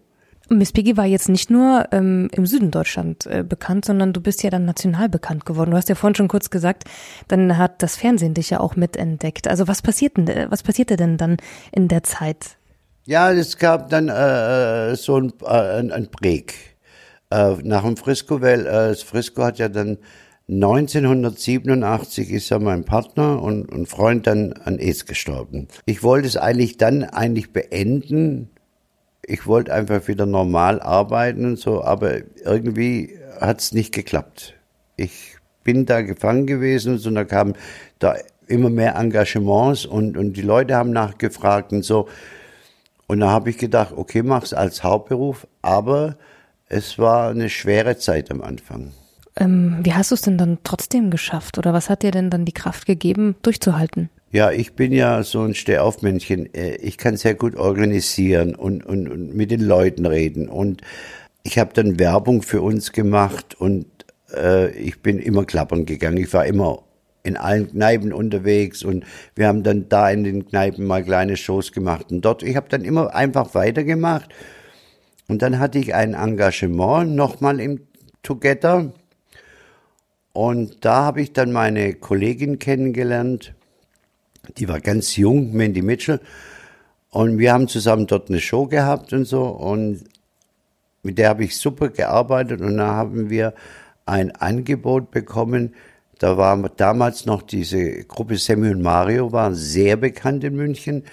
Miss 0.50 0.72
Piggy 0.72 0.96
war 0.96 1.04
jetzt 1.04 1.28
nicht 1.28 1.50
nur 1.50 1.86
ähm, 1.92 2.28
im 2.32 2.46
Süden 2.46 2.70
Deutschland 2.70 3.26
äh, 3.26 3.42
bekannt, 3.42 3.84
sondern 3.84 4.12
du 4.12 4.20
bist 4.20 4.42
ja 4.42 4.50
dann 4.50 4.64
national 4.64 5.08
bekannt 5.08 5.44
geworden. 5.44 5.72
Du 5.72 5.76
hast 5.76 5.88
ja 5.88 5.94
vorhin 5.94 6.14
schon 6.14 6.28
kurz 6.28 6.50
gesagt, 6.50 6.84
dann 7.28 7.58
hat 7.58 7.82
das 7.82 7.96
Fernsehen 7.96 8.34
dich 8.34 8.50
ja 8.50 8.60
auch 8.60 8.74
mitentdeckt. 8.74 9.46
Also 9.46 9.68
was 9.68 9.82
passiert 9.82 10.16
denn, 10.16 10.28
äh, 10.28 10.46
was 10.50 10.62
passierte 10.62 10.96
denn 10.96 11.18
dann 11.18 11.36
in 11.72 11.88
der 11.88 12.02
Zeit? 12.02 12.56
Ja, 13.04 13.32
es 13.32 13.58
gab 13.58 13.90
dann 13.90 14.08
äh, 14.08 14.94
so 14.96 15.18
ein, 15.18 15.32
äh, 15.44 15.92
ein, 15.92 16.08
Break 16.10 16.54
äh, 17.30 17.54
nach 17.62 17.82
dem 17.82 17.96
Frisco, 17.96 18.40
weil 18.40 18.66
äh, 18.66 18.94
Frisco 18.94 19.44
hat 19.44 19.58
ja 19.58 19.68
dann 19.68 19.98
1987 20.50 22.30
ist 22.30 22.48
ja 22.48 22.58
mein 22.58 22.84
Partner 22.84 23.42
und, 23.42 23.70
und 23.70 23.86
Freund 23.86 24.26
dann 24.26 24.54
an 24.54 24.78
AIDS 24.78 25.04
gestorben. 25.04 25.68
Ich 25.84 26.02
wollte 26.02 26.26
es 26.26 26.38
eigentlich 26.38 26.78
dann 26.78 27.04
eigentlich 27.04 27.52
beenden, 27.52 28.50
ich 29.28 29.46
wollte 29.46 29.72
einfach 29.72 30.08
wieder 30.08 30.24
normal 30.24 30.80
arbeiten 30.80 31.44
und 31.44 31.58
so, 31.58 31.84
aber 31.84 32.18
irgendwie 32.44 33.18
hat 33.40 33.60
es 33.60 33.72
nicht 33.72 33.92
geklappt. 33.92 34.54
Ich 34.96 35.36
bin 35.64 35.84
da 35.84 36.00
gefangen 36.00 36.46
gewesen 36.46 36.94
und 36.94 36.98
so, 36.98 37.10
und 37.10 37.14
da 37.14 37.24
kamen 37.24 37.54
da 37.98 38.16
immer 38.46 38.70
mehr 38.70 38.96
Engagements 38.96 39.84
und, 39.84 40.16
und 40.16 40.32
die 40.32 40.42
Leute 40.42 40.74
haben 40.76 40.90
nachgefragt 40.90 41.72
und 41.72 41.84
so. 41.84 42.08
Und 43.06 43.20
da 43.20 43.28
habe 43.28 43.50
ich 43.50 43.58
gedacht, 43.58 43.92
okay, 43.94 44.22
mach's 44.22 44.54
als 44.54 44.82
Hauptberuf, 44.82 45.46
aber 45.60 46.16
es 46.68 46.98
war 46.98 47.30
eine 47.30 47.50
schwere 47.50 47.98
Zeit 47.98 48.30
am 48.30 48.40
Anfang. 48.40 48.92
Ähm, 49.36 49.80
wie 49.82 49.92
hast 49.92 50.10
du 50.10 50.14
es 50.14 50.22
denn 50.22 50.38
dann 50.38 50.58
trotzdem 50.64 51.10
geschafft? 51.10 51.58
Oder 51.58 51.74
was 51.74 51.90
hat 51.90 52.02
dir 52.02 52.10
denn 52.10 52.30
dann 52.30 52.46
die 52.46 52.52
Kraft 52.52 52.86
gegeben, 52.86 53.36
durchzuhalten? 53.42 54.08
Ja, 54.30 54.50
ich 54.50 54.74
bin 54.74 54.92
ja 54.92 55.22
so 55.22 55.40
ein 55.42 55.54
Stehaufmännchen. 55.54 56.52
Äh, 56.54 56.76
ich 56.76 56.98
kann 56.98 57.16
sehr 57.16 57.34
gut 57.34 57.56
organisieren 57.56 58.54
und, 58.54 58.84
und, 58.84 59.08
und 59.08 59.34
mit 59.34 59.50
den 59.50 59.62
Leuten 59.62 60.04
reden. 60.04 60.48
Und 60.48 60.82
ich 61.44 61.58
habe 61.58 61.72
dann 61.72 61.98
Werbung 61.98 62.42
für 62.42 62.60
uns 62.60 62.92
gemacht 62.92 63.54
und 63.58 63.86
äh, 64.34 64.70
ich 64.72 65.00
bin 65.00 65.18
immer 65.18 65.46
klappern 65.46 65.86
gegangen. 65.86 66.18
Ich 66.18 66.32
war 66.34 66.44
immer 66.44 66.82
in 67.22 67.38
allen 67.38 67.70
Kneipen 67.70 68.12
unterwegs 68.12 68.82
und 68.82 69.04
wir 69.34 69.48
haben 69.48 69.62
dann 69.62 69.88
da 69.88 70.10
in 70.10 70.24
den 70.24 70.46
Kneipen 70.46 70.86
mal 70.86 71.02
kleine 71.02 71.38
Shows 71.38 71.72
gemacht 71.72 72.12
und 72.12 72.22
dort. 72.22 72.42
Ich 72.42 72.56
habe 72.56 72.68
dann 72.68 72.84
immer 72.84 73.14
einfach 73.14 73.54
weitergemacht 73.54 74.30
und 75.26 75.40
dann 75.40 75.58
hatte 75.58 75.78
ich 75.78 75.94
ein 75.94 76.12
Engagement 76.12 77.14
nochmal 77.14 77.60
im 77.60 77.80
Together 78.22 78.92
und 80.34 80.84
da 80.84 81.04
habe 81.04 81.22
ich 81.22 81.32
dann 81.32 81.50
meine 81.50 81.94
Kollegin 81.94 82.58
kennengelernt 82.58 83.54
die 84.56 84.68
war 84.68 84.80
ganz 84.80 85.16
jung, 85.16 85.52
Mandy 85.52 85.82
Mitchell. 85.82 86.20
Und 87.10 87.38
wir 87.38 87.52
haben 87.52 87.68
zusammen 87.68 88.06
dort 88.06 88.28
eine 88.28 88.40
Show 88.40 88.66
gehabt 88.66 89.12
und 89.12 89.24
so. 89.24 89.44
Und 89.44 90.04
mit 91.02 91.18
der 91.18 91.30
habe 91.30 91.44
ich 91.44 91.56
super 91.56 91.88
gearbeitet. 91.88 92.60
Und 92.60 92.76
da 92.76 92.94
haben 92.94 93.30
wir 93.30 93.54
ein 94.06 94.30
Angebot 94.34 95.10
bekommen. 95.10 95.74
Da 96.18 96.36
war 96.36 96.56
damals 96.76 97.26
noch 97.26 97.42
diese 97.42 98.04
Gruppe 98.04 98.36
Sammy 98.36 98.70
und 98.70 98.82
Mario, 98.82 99.32
waren 99.32 99.54
sehr 99.54 99.96
bekannt 99.96 100.44
in 100.44 100.56
München. 100.56 101.04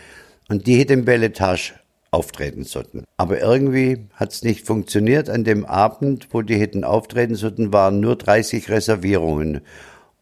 Und 0.50 0.68
die 0.68 0.80
hätte 0.80 0.94
im 0.94 1.06
Belletage 1.06 1.74
auftreten 2.12 2.64
sollten. 2.64 3.04
Aber 3.18 3.40
irgendwie 3.42 4.08
hat 4.14 4.32
es 4.32 4.44
nicht 4.44 4.66
funktioniert. 4.66 5.30
An 5.30 5.44
dem 5.44 5.66
Abend, 5.66 6.30
wo 6.32 6.42
die 6.42 6.56
hätten 6.56 6.84
auftreten 6.84 7.36
sollten, 7.36 7.74
waren 7.74 8.00
nur 8.00 8.16
30 8.16 8.70
Reservierungen. 8.70 9.62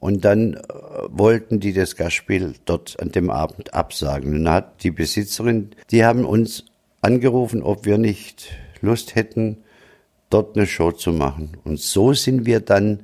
Und 0.03 0.25
dann 0.25 0.55
äh, 0.55 0.59
wollten 1.07 1.61
die 1.61 1.71
das 1.71 1.95
Gastspiel 1.95 2.55
dort 2.65 2.99
an 2.99 3.13
dem 3.13 3.29
Abend 3.29 3.73
absagen. 3.73 4.33
Und 4.33 4.43
dann 4.43 4.53
hat 4.53 4.83
die 4.83 4.91
Besitzerin, 4.91 5.69
die 5.91 6.03
haben 6.03 6.25
uns 6.25 6.65
angerufen, 6.99 7.63
ob 7.63 7.85
wir 7.85 7.97
nicht 7.97 8.49
Lust 8.81 9.15
hätten, 9.15 9.63
dort 10.29 10.57
eine 10.57 10.67
Show 10.67 10.91
zu 10.91 11.13
machen. 11.13 11.55
Und 11.63 11.79
so 11.79 12.11
sind 12.11 12.45
wir 12.45 12.59
dann 12.59 13.03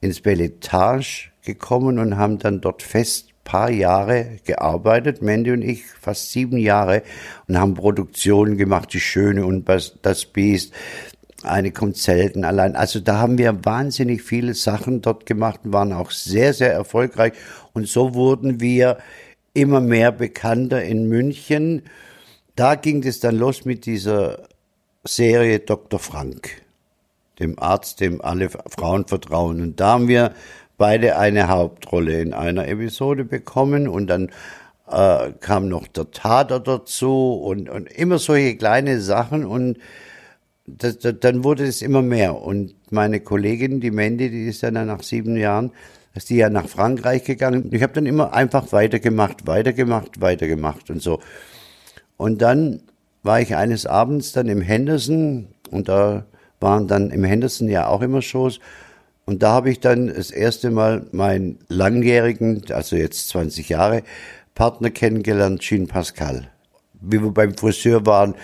ins 0.00 0.20
Belletage 0.20 1.30
gekommen 1.44 2.00
und 2.00 2.16
haben 2.16 2.40
dann 2.40 2.60
dort 2.60 2.82
fest 2.82 3.28
paar 3.44 3.70
Jahre 3.70 4.38
gearbeitet, 4.44 5.22
Mandy 5.22 5.52
und 5.52 5.62
ich, 5.62 5.84
fast 5.84 6.32
sieben 6.32 6.58
Jahre, 6.58 7.02
und 7.46 7.58
haben 7.58 7.74
Produktionen 7.74 8.56
gemacht, 8.56 8.92
die 8.92 9.00
Schöne 9.00 9.46
und 9.46 9.68
das 9.68 10.24
Biest, 10.26 10.72
eine 11.44 11.72
kommt 11.72 11.96
selten 11.96 12.44
allein. 12.44 12.76
Also 12.76 13.00
da 13.00 13.18
haben 13.18 13.38
wir 13.38 13.64
wahnsinnig 13.64 14.22
viele 14.22 14.54
Sachen 14.54 15.02
dort 15.02 15.26
gemacht 15.26 15.60
und 15.64 15.72
waren 15.72 15.92
auch 15.92 16.10
sehr, 16.10 16.54
sehr 16.54 16.72
erfolgreich. 16.72 17.32
Und 17.72 17.88
so 17.88 18.14
wurden 18.14 18.60
wir 18.60 18.98
immer 19.54 19.80
mehr 19.80 20.12
bekannter 20.12 20.82
in 20.82 21.08
München. 21.08 21.82
Da 22.56 22.74
ging 22.74 23.02
es 23.04 23.20
dann 23.20 23.36
los 23.36 23.64
mit 23.64 23.86
dieser 23.86 24.48
Serie 25.04 25.60
Dr. 25.60 25.98
Frank, 25.98 26.62
dem 27.38 27.58
Arzt, 27.58 28.00
dem 28.00 28.20
alle 28.20 28.50
Frauen 28.50 29.06
vertrauen. 29.06 29.60
Und 29.60 29.80
da 29.80 29.92
haben 29.92 30.08
wir 30.08 30.32
beide 30.78 31.16
eine 31.16 31.48
Hauptrolle 31.48 32.20
in 32.20 32.34
einer 32.34 32.68
Episode 32.68 33.24
bekommen 33.24 33.88
und 33.88 34.06
dann 34.08 34.30
äh, 34.90 35.32
kam 35.40 35.68
noch 35.68 35.86
der 35.86 36.10
Tater 36.10 36.60
dazu 36.60 37.34
und, 37.34 37.68
und 37.68 37.90
immer 37.90 38.18
solche 38.18 38.56
kleine 38.56 39.00
Sachen 39.00 39.44
und 39.44 39.78
das, 40.78 40.98
das, 40.98 41.14
dann 41.20 41.44
wurde 41.44 41.64
es 41.64 41.82
immer 41.82 42.02
mehr. 42.02 42.36
Und 42.36 42.74
meine 42.90 43.20
Kollegin, 43.20 43.80
die 43.80 43.90
Mandy, 43.90 44.30
die 44.30 44.46
ist 44.46 44.62
dann 44.62 44.74
nach 44.74 45.02
sieben 45.02 45.36
Jahren, 45.36 45.72
ist 46.14 46.30
die 46.30 46.36
ja 46.36 46.50
nach 46.50 46.68
Frankreich 46.68 47.24
gegangen. 47.24 47.68
Ich 47.72 47.82
habe 47.82 47.92
dann 47.92 48.06
immer 48.06 48.34
einfach 48.34 48.72
weitergemacht, 48.72 49.46
weitergemacht, 49.46 50.20
weitergemacht 50.20 50.90
und 50.90 51.00
so. 51.00 51.20
Und 52.16 52.42
dann 52.42 52.82
war 53.22 53.40
ich 53.40 53.56
eines 53.56 53.86
Abends 53.86 54.32
dann 54.32 54.48
im 54.48 54.60
Henderson 54.60 55.48
und 55.70 55.88
da 55.88 56.26
waren 56.60 56.86
dann 56.86 57.10
im 57.10 57.24
Henderson 57.24 57.68
ja 57.68 57.88
auch 57.88 58.02
immer 58.02 58.22
Shows. 58.22 58.60
Und 59.24 59.42
da 59.42 59.52
habe 59.52 59.70
ich 59.70 59.80
dann 59.80 60.08
das 60.08 60.30
erste 60.30 60.70
Mal 60.70 61.06
meinen 61.12 61.58
langjährigen, 61.68 62.64
also 62.70 62.96
jetzt 62.96 63.28
20 63.28 63.68
Jahre, 63.68 64.02
Partner 64.54 64.90
kennengelernt, 64.90 65.60
Jean 65.60 65.86
Pascal. 65.86 66.48
Wie 67.00 67.22
wir 67.22 67.30
beim 67.30 67.56
Friseur 67.56 68.04
waren. 68.06 68.34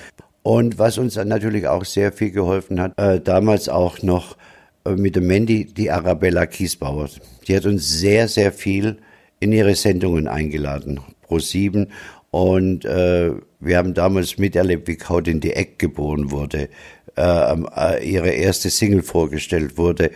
Und 0.43 0.79
was 0.79 0.99
uns 0.99 1.17
natürlich 1.17 1.67
auch 1.67 1.85
sehr 1.85 2.13
viel 2.13 2.31
geholfen 2.31 2.81
hat, 2.81 2.99
äh, 2.99 3.21
damals 3.21 3.69
auch 3.69 4.03
noch 4.03 4.37
äh, 4.85 4.93
mit 4.93 5.17
der 5.17 5.23
Mandy, 5.23 5.67
die 5.67 5.91
Arabella 5.91 6.47
Kiesbauer. 6.47 7.09
Die 7.47 7.57
hat 7.57 7.67
uns 7.67 7.89
sehr, 7.89 8.29
sehr 8.29 8.53
viel 8.53 8.99
in 9.41 9.53
ihre 9.53 9.75
Sendungen 9.75 10.29
eingeladen, 10.29 11.01
pro 11.23 11.39
sieben. 11.39 11.89
Und 12.31 12.85
äh, 12.85 13.33
wir 13.61 13.77
haben 13.77 13.95
damals 13.95 14.39
miterlebt, 14.39 14.89
wie 14.89 14.97
Kaut 14.97 15.29
in 15.29 15.41
die 15.41 15.53
Eck 15.53 15.79
geboren 15.79 16.31
wurde, 16.31 16.69
äh, 17.17 17.53
äh, 17.77 18.09
ihre 18.09 18.31
erste 18.31 18.71
Single 18.71 19.03
vorgestellt 19.03 19.77
wurde 19.77 20.11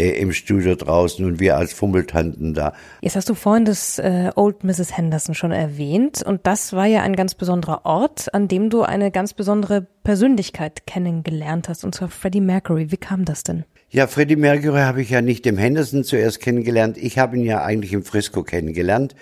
äh, 0.00 0.18
im 0.18 0.32
Studio 0.32 0.74
draußen 0.74 1.24
und 1.24 1.40
wir 1.40 1.56
als 1.56 1.72
Fummeltanten 1.74 2.54
da. 2.54 2.72
Jetzt 3.02 3.16
hast 3.16 3.28
du 3.28 3.34
vorhin 3.34 3.66
das 3.66 3.98
äh, 3.98 4.30
Old 4.34 4.64
Mrs. 4.64 4.96
Henderson 4.96 5.34
schon 5.34 5.52
erwähnt 5.52 6.22
und 6.22 6.46
das 6.46 6.72
war 6.72 6.86
ja 6.86 7.02
ein 7.02 7.14
ganz 7.16 7.34
besonderer 7.34 7.84
Ort, 7.84 8.32
an 8.32 8.48
dem 8.48 8.70
du 8.70 8.82
eine 8.82 9.10
ganz 9.10 9.34
besondere 9.34 9.86
Persönlichkeit 10.02 10.86
kennengelernt 10.86 11.68
hast, 11.68 11.84
und 11.84 11.94
zwar 11.94 12.08
Freddie 12.08 12.40
Mercury. 12.40 12.90
Wie 12.90 12.96
kam 12.96 13.26
das 13.26 13.42
denn? 13.42 13.64
Ja, 13.90 14.06
Freddie 14.06 14.36
Mercury 14.36 14.80
habe 14.80 15.02
ich 15.02 15.10
ja 15.10 15.20
nicht 15.20 15.46
im 15.46 15.58
Henderson 15.58 16.04
zuerst 16.04 16.40
kennengelernt. 16.40 16.96
Ich 16.96 17.18
habe 17.18 17.36
ihn 17.36 17.44
ja 17.44 17.62
eigentlich 17.62 17.92
im 17.92 18.04
Frisco 18.04 18.42
kennengelernt. 18.42 19.14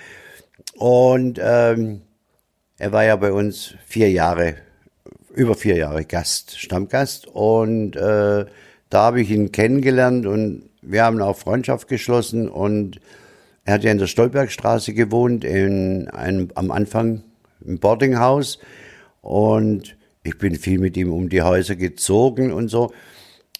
Und 0.77 1.41
ähm, 1.43 2.03
er 2.77 2.93
war 2.93 3.05
ja 3.05 3.17
bei 3.17 3.33
uns 3.33 3.75
vier 3.87 4.11
Jahre, 4.11 4.55
über 5.35 5.55
vier 5.55 5.77
Jahre 5.77 6.05
Gast, 6.05 6.59
Stammgast. 6.59 7.27
Und 7.27 7.97
äh, 7.97 8.45
da 8.91 9.03
habe 9.03 9.21
ich 9.21 9.31
ihn 9.31 9.53
kennengelernt 9.53 10.27
und 10.27 10.68
wir 10.83 11.05
haben 11.05 11.21
auch 11.21 11.37
Freundschaft 11.37 11.89
geschlossen 11.89 12.49
und 12.49 13.01
er 13.65 13.75
hat 13.75 13.85
ja 13.85 13.91
in 13.91 13.99
der 13.99 14.07
Stolbergstraße 14.07 14.95
gewohnt, 14.95 15.45
in 15.45 16.09
einem, 16.09 16.49
am 16.55 16.71
Anfang 16.71 17.23
im 17.65 17.79
Boardinghaus 17.79 18.59
und 19.21 19.97
ich 20.23 20.39
bin 20.39 20.57
viel 20.57 20.79
mit 20.79 20.97
ihm 20.97 21.13
um 21.13 21.29
die 21.29 21.43
Häuser 21.43 21.77
gezogen 21.77 22.53
und 22.53 22.69
so. 22.69 22.93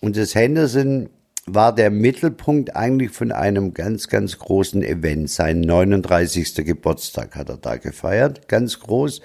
Und 0.01 0.17
das 0.17 0.35
Henderson 0.35 1.11
war 1.47 1.75
der 1.75 1.91
Mittelpunkt 1.91 2.77
eigentlich 2.77 3.11
von 3.11 3.33
einem 3.33 3.75
ganz, 3.75 4.09
ganz 4.09 4.39
großen 4.39 4.83
Event. 4.83 5.31
Sein 5.31 5.61
39. 5.63 6.55
Geburtstag 6.57 7.37
hat 7.37 7.49
er 7.49 7.57
da 7.57 7.77
gefeiert, 7.77 8.49
ganz 8.49 8.81
groß 8.81 9.23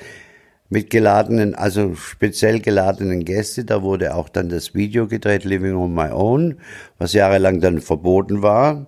mit 0.73 0.89
geladenen, 0.89 1.53
also 1.53 1.93
speziell 1.93 2.59
geladenen 2.59 3.23
Gäste. 3.25 3.63
Da 3.63 3.83
wurde 3.83 4.15
auch 4.15 4.27
dann 4.27 4.49
das 4.49 4.73
Video 4.73 5.07
gedreht, 5.07 5.43
Living 5.43 5.75
on 5.75 5.93
My 5.93 6.09
Own, 6.09 6.59
was 6.97 7.13
jahrelang 7.13 7.61
dann 7.61 7.79
verboten 7.79 8.41
war, 8.41 8.87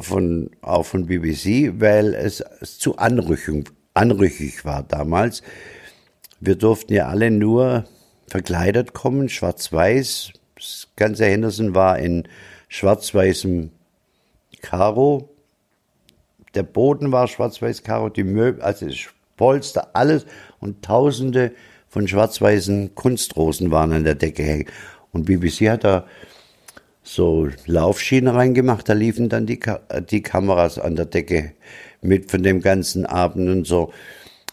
von, 0.00 0.50
auch 0.62 0.84
von 0.86 1.06
BBC, 1.06 1.78
weil 1.78 2.14
es 2.14 2.42
zu 2.78 2.96
anrüchig, 2.96 3.70
anrüchig 3.92 4.64
war 4.64 4.82
damals. 4.82 5.42
Wir 6.40 6.56
durften 6.56 6.94
ja 6.94 7.06
alle 7.06 7.30
nur 7.30 7.84
verkleidet 8.26 8.94
kommen, 8.94 9.28
schwarz-weiß. 9.28 10.32
Das 10.56 10.88
ganze 10.96 11.26
Henderson 11.26 11.74
war 11.74 11.98
in 11.98 12.26
schwarz-weißem 12.68 13.72
Karo. 14.62 15.28
Der 16.54 16.62
Boden 16.62 17.12
war 17.12 17.28
schwarz-weiß 17.28 17.82
Karo, 17.82 18.08
die 18.08 18.24
Möbel, 18.24 18.62
also 18.62 18.86
das 18.86 18.96
Polster, 19.36 19.88
alles 19.94 20.24
und 20.62 20.82
tausende 20.82 21.52
von 21.88 22.08
schwarz-weißen 22.08 22.94
Kunstrosen 22.94 23.70
waren 23.70 23.92
an 23.92 24.04
der 24.04 24.14
Decke 24.14 24.42
hängen. 24.42 24.66
Und 25.12 25.26
BBC 25.26 25.68
hat 25.68 25.84
da 25.84 26.06
so 27.02 27.48
Laufschienen 27.66 28.34
reingemacht, 28.34 28.88
da 28.88 28.94
liefen 28.94 29.28
dann 29.28 29.44
die, 29.44 29.60
die 30.10 30.22
Kameras 30.22 30.78
an 30.78 30.96
der 30.96 31.06
Decke 31.06 31.52
mit 32.00 32.30
von 32.30 32.42
dem 32.42 32.62
ganzen 32.62 33.04
Abend 33.04 33.50
und 33.50 33.66
so. 33.66 33.92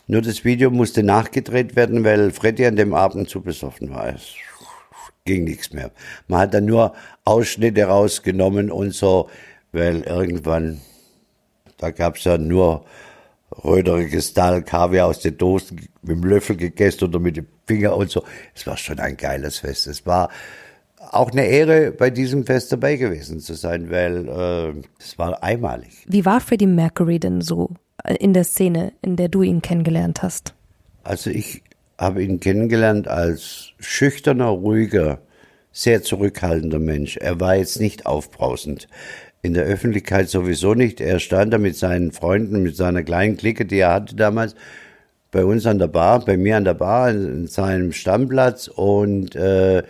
Nur 0.07 0.21
das 0.21 0.43
Video 0.43 0.71
musste 0.71 1.03
nachgedreht 1.03 1.75
werden, 1.75 2.03
weil 2.03 2.31
Freddy 2.31 2.65
an 2.65 2.75
dem 2.75 2.93
Abend 2.93 3.29
zu 3.29 3.41
besoffen 3.41 3.91
war. 3.91 4.09
Es 4.09 4.33
ging 5.23 5.43
nichts 5.43 5.71
mehr. 5.71 5.91
Man 6.27 6.41
hat 6.41 6.53
dann 6.55 6.65
nur 6.65 6.95
Ausschnitte 7.23 7.83
rausgenommen 7.83 8.71
und 8.71 8.93
so, 8.93 9.29
weil 9.71 10.01
irgendwann, 10.01 10.81
da 11.77 11.91
gab's 11.91 12.23
ja 12.23 12.39
nur 12.39 12.85
röderiges 13.63 14.33
Dahl, 14.33 14.63
Kaviar 14.63 15.07
aus 15.07 15.19
den 15.19 15.37
Dosen 15.37 15.87
mit 16.01 16.17
dem 16.17 16.23
Löffel 16.23 16.55
gegessen 16.55 17.05
oder 17.05 17.19
mit 17.19 17.37
dem 17.37 17.47
Finger 17.65 17.95
und 17.95 18.09
so. 18.09 18.23
Es 18.53 18.65
war 18.67 18.77
schon 18.77 18.99
ein 18.99 19.17
geiles 19.17 19.59
Fest. 19.59 19.87
Es 19.87 20.05
war 20.05 20.29
auch 21.11 21.31
eine 21.31 21.45
Ehre, 21.45 21.91
bei 21.91 22.09
diesem 22.09 22.45
Fest 22.45 22.71
dabei 22.71 22.95
gewesen 22.95 23.39
zu 23.39 23.53
sein, 23.53 23.89
weil 23.89 24.27
äh, 24.27 24.81
es 24.99 25.17
war 25.17 25.41
einmalig. 25.43 26.05
Wie 26.07 26.25
war 26.25 26.41
Freddie 26.41 26.67
Mercury 26.67 27.19
denn 27.19 27.41
so 27.41 27.71
äh, 28.03 28.15
in 28.15 28.33
der 28.33 28.43
Szene, 28.43 28.93
in 29.01 29.15
der 29.15 29.29
du 29.29 29.41
ihn 29.41 29.61
kennengelernt 29.61 30.21
hast? 30.21 30.53
Also 31.03 31.29
ich 31.29 31.63
habe 31.97 32.23
ihn 32.23 32.39
kennengelernt 32.39 33.07
als 33.07 33.73
schüchterner, 33.79 34.47
ruhiger, 34.47 35.21
sehr 35.71 36.01
zurückhaltender 36.01 36.79
Mensch. 36.79 37.17
Er 37.17 37.39
war 37.39 37.55
jetzt 37.55 37.79
nicht 37.79 38.05
aufbrausend 38.05 38.87
in 39.41 39.53
der 39.53 39.63
Öffentlichkeit 39.63 40.29
sowieso 40.29 40.73
nicht. 40.73 41.01
Er 41.01 41.19
stand 41.19 41.53
da 41.53 41.57
mit 41.57 41.75
seinen 41.77 42.11
Freunden, 42.11 42.61
mit 42.61 42.75
seiner 42.75 43.03
kleinen 43.03 43.37
Clique, 43.37 43.65
die 43.65 43.79
er 43.79 43.93
hatte 43.93 44.15
damals, 44.15 44.55
bei 45.31 45.45
uns 45.45 45.65
an 45.65 45.79
der 45.79 45.87
Bar, 45.87 46.25
bei 46.25 46.37
mir 46.37 46.57
an 46.57 46.65
der 46.65 46.73
Bar, 46.73 47.11
in 47.11 47.47
seinem 47.47 47.91
Stammplatz 47.91 48.67
und 48.67 49.35
äh, 49.35 49.83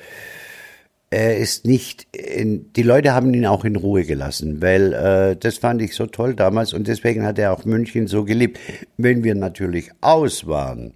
er 1.11 1.37
ist 1.37 1.65
nicht, 1.65 2.07
in, 2.15 2.71
die 2.73 2.83
Leute 2.83 3.13
haben 3.13 3.33
ihn 3.33 3.45
auch 3.45 3.65
in 3.65 3.75
Ruhe 3.75 4.03
gelassen, 4.03 4.61
weil 4.61 4.93
äh, 4.93 5.35
das 5.35 5.57
fand 5.57 5.81
ich 5.81 5.95
so 5.95 6.05
toll 6.05 6.35
damals 6.35 6.73
und 6.73 6.87
deswegen 6.87 7.25
hat 7.25 7.39
er 7.39 7.53
auch 7.53 7.65
München 7.65 8.05
so 8.05 8.25
geliebt. 8.25 8.59
Wenn 8.97 9.23
wir 9.23 9.33
natürlich 9.33 9.89
aus 10.01 10.45
waren, 10.45 10.93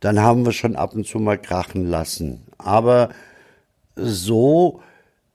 dann 0.00 0.20
haben 0.20 0.46
wir 0.46 0.52
schon 0.52 0.76
ab 0.76 0.94
und 0.94 1.06
zu 1.06 1.18
mal 1.18 1.38
krachen 1.38 1.86
lassen. 1.86 2.44
Aber 2.56 3.10
so 3.96 4.80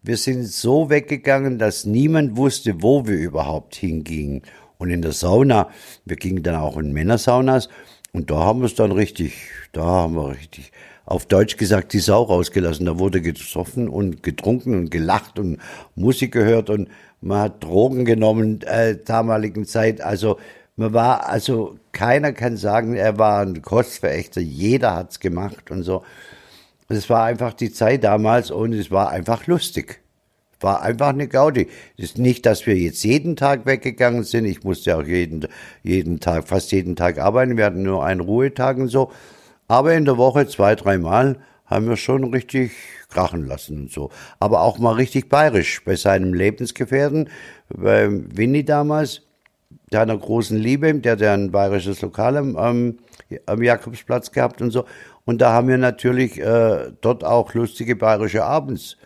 wir 0.04 0.18
sind 0.18 0.46
so 0.46 0.90
weggegangen, 0.90 1.58
dass 1.58 1.86
niemand 1.86 2.38
wusste, 2.38 2.82
wo 2.82 3.08
wir 3.08 3.18
überhaupt 3.18 3.76
hingingen. 3.76 4.42
Und 4.78 4.90
in 4.90 5.02
der 5.02 5.14
Sauna, 5.14 5.70
wir 6.04 6.18
gingen 6.18 6.44
dann 6.44 6.56
auch 6.56 6.78
in 6.78 6.92
Männersaunas 6.92 7.70
und 8.12 8.30
da 8.30 8.36
haben 8.36 8.60
wir 8.60 8.66
es 8.66 8.76
dann 8.76 8.92
richtig, 8.92 9.34
da 9.72 9.84
haben 9.84 10.16
wir 10.16 10.32
richtig, 10.32 10.74
auf 11.06 11.26
Deutsch 11.26 11.58
gesagt, 11.58 11.94
die 11.94 12.00
Sau 12.00 12.24
rausgelassen. 12.24 12.86
Da 12.86 13.00
wurde 13.00 13.22
gesoffen 13.22 13.88
und 13.88 14.24
getrunken 14.24 14.76
und 14.76 14.92
gelacht 14.92 15.40
und 15.40 15.60
Musik 15.96 16.34
gehört 16.34 16.70
und 16.70 16.90
man 17.22 17.40
hat 17.40 17.64
Drogen 17.64 18.04
genommen, 18.04 18.62
äh, 18.64 18.98
damaligen 18.98 19.66
Zeit. 19.66 20.02
Also 20.02 20.38
man 20.76 20.94
war, 20.94 21.30
also 21.30 21.78
keiner 21.92 22.34
kann 22.34 22.58
sagen, 22.58 22.96
er 22.96 23.18
war 23.18 23.42
ein 23.42 23.62
Kostverächter. 23.62 24.42
Jeder 24.42 24.96
hat's 24.96 25.20
gemacht 25.20 25.72
und 25.72 25.84
so. 25.84 26.04
Es 26.90 27.10
war 27.10 27.26
einfach 27.26 27.54
die 27.54 27.72
Zeit 27.72 28.04
damals 28.04 28.52
und 28.52 28.74
es 28.74 28.92
war 28.92 29.10
einfach 29.10 29.48
lustig. 29.48 30.02
War 30.60 30.82
einfach 30.82 31.10
eine 31.10 31.28
Gaudi. 31.28 31.68
Es 31.98 32.06
ist 32.06 32.18
nicht, 32.18 32.46
dass 32.46 32.66
wir 32.66 32.78
jetzt 32.78 33.04
jeden 33.04 33.36
Tag 33.36 33.66
weggegangen 33.66 34.24
sind. 34.24 34.46
Ich 34.46 34.64
musste 34.64 34.96
auch 34.96 35.04
jeden, 35.04 35.48
jeden 35.84 36.20
Tag, 36.20 36.48
fast 36.48 36.72
jeden 36.72 36.96
Tag 36.96 37.20
arbeiten. 37.20 37.58
Wir 37.58 37.66
hatten 37.66 37.84
nur 37.84 38.06
einen 38.06 38.22
Ruhetag 38.22 38.78
und 38.78 38.88
so. 38.88 39.12
Aber 39.68 39.94
in 39.94 40.06
der 40.06 40.18
Woche 40.18 40.48
zwei, 40.48 40.76
dreimal 40.76 41.38
haben 41.66 41.90
wir 41.90 41.98
schon 41.98 42.24
richtig 42.26 42.72
krachen 43.10 43.46
lassen 43.46 43.84
und 43.84 43.92
so. 43.92 44.10
Aber 44.40 44.62
auch 44.62 44.78
mal 44.78 44.94
richtig 44.94 45.30
bayerisch 45.30 45.84
bei 45.84 45.96
seinem 45.96 46.34
Lebensgefährten, 46.34 47.30
bei 47.70 48.08
Winnie 48.10 48.64
damals, 48.64 49.22
deiner 49.90 50.18
großen 50.18 50.58
Liebe, 50.58 50.94
der 50.94 51.14
hat 51.14 51.22
ja 51.22 51.34
ein 51.34 51.52
bayerisches 51.52 52.02
Lokal 52.02 52.38
am, 52.38 52.98
am 53.46 53.64
Jakobsplatz 53.64 54.32
gehabt 54.32 54.62
und 54.62 54.72
so. 54.72 54.86
Und 55.26 55.42
da 55.42 55.54
haben 55.54 55.68
wir 55.68 55.78
natürlich 55.78 56.40
äh, 56.40 56.92
dort 57.02 57.24
auch 57.24 57.54
lustige 57.54 57.96
bayerische 57.96 58.44
Abends 58.44 58.98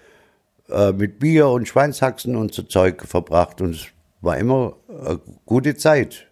äh, 0.70 0.92
mit 0.92 1.20
Bier 1.20 1.48
und 1.50 1.68
Schweinshaxen 1.68 2.36
und 2.36 2.54
so 2.54 2.64
Zeug 2.64 3.04
verbracht. 3.06 3.62
Und 3.62 3.76
es 3.76 3.88
war 4.22 4.38
immer 4.38 4.74
eine 4.90 5.20
gute 5.46 5.76
Zeit. 5.76 6.28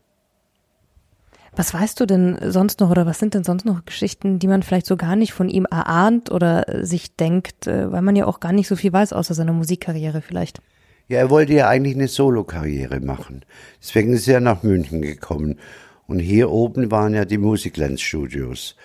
Was 1.55 1.73
weißt 1.73 1.99
du 1.99 2.05
denn 2.05 2.37
sonst 2.51 2.81
noch 2.81 2.89
oder 2.89 3.05
was 3.05 3.19
sind 3.19 3.33
denn 3.33 3.45
sonst 3.45 3.65
noch 3.65 3.85
Geschichten, 3.85 4.39
die 4.39 4.47
man 4.47 4.61
vielleicht 4.61 4.85
so 4.85 4.97
gar 4.97 5.15
nicht 5.15 5.31
von 5.31 5.47
ihm 5.47 5.65
erahnt 5.65 6.29
oder 6.29 6.65
sich 6.81 7.15
denkt, 7.15 7.67
äh, 7.67 7.91
weil 7.91 8.01
man 8.01 8.15
ja 8.15 8.25
auch 8.25 8.39
gar 8.39 8.51
nicht 8.51 8.67
so 8.67 8.75
viel 8.75 8.91
weiß 8.91 9.13
außer 9.13 9.33
seiner 9.33 9.53
Musikkarriere 9.53 10.21
vielleicht? 10.21 10.61
Ja, 11.07 11.19
er 11.19 11.29
wollte 11.29 11.53
ja 11.53 11.69
eigentlich 11.69 11.95
eine 11.95 12.07
Solokarriere 12.07 12.99
machen. 12.99 13.45
Deswegen 13.79 14.13
ist 14.13 14.27
er 14.27 14.39
nach 14.39 14.63
München 14.63 15.01
gekommen. 15.01 15.59
Und 16.07 16.19
hier 16.19 16.49
oben 16.51 16.91
waren 16.91 17.13
ja 17.13 17.25
die 17.25 17.37
Musicland 17.37 18.01
Studios. 18.01 18.75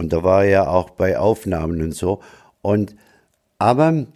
Und 0.00 0.14
da 0.14 0.22
war 0.22 0.46
er 0.46 0.70
auch 0.70 0.88
bei 0.88 1.18
Aufnahmen 1.18 1.82
und 1.82 1.94
so. 1.94 2.20
Und, 2.62 2.96
aber 3.58 4.06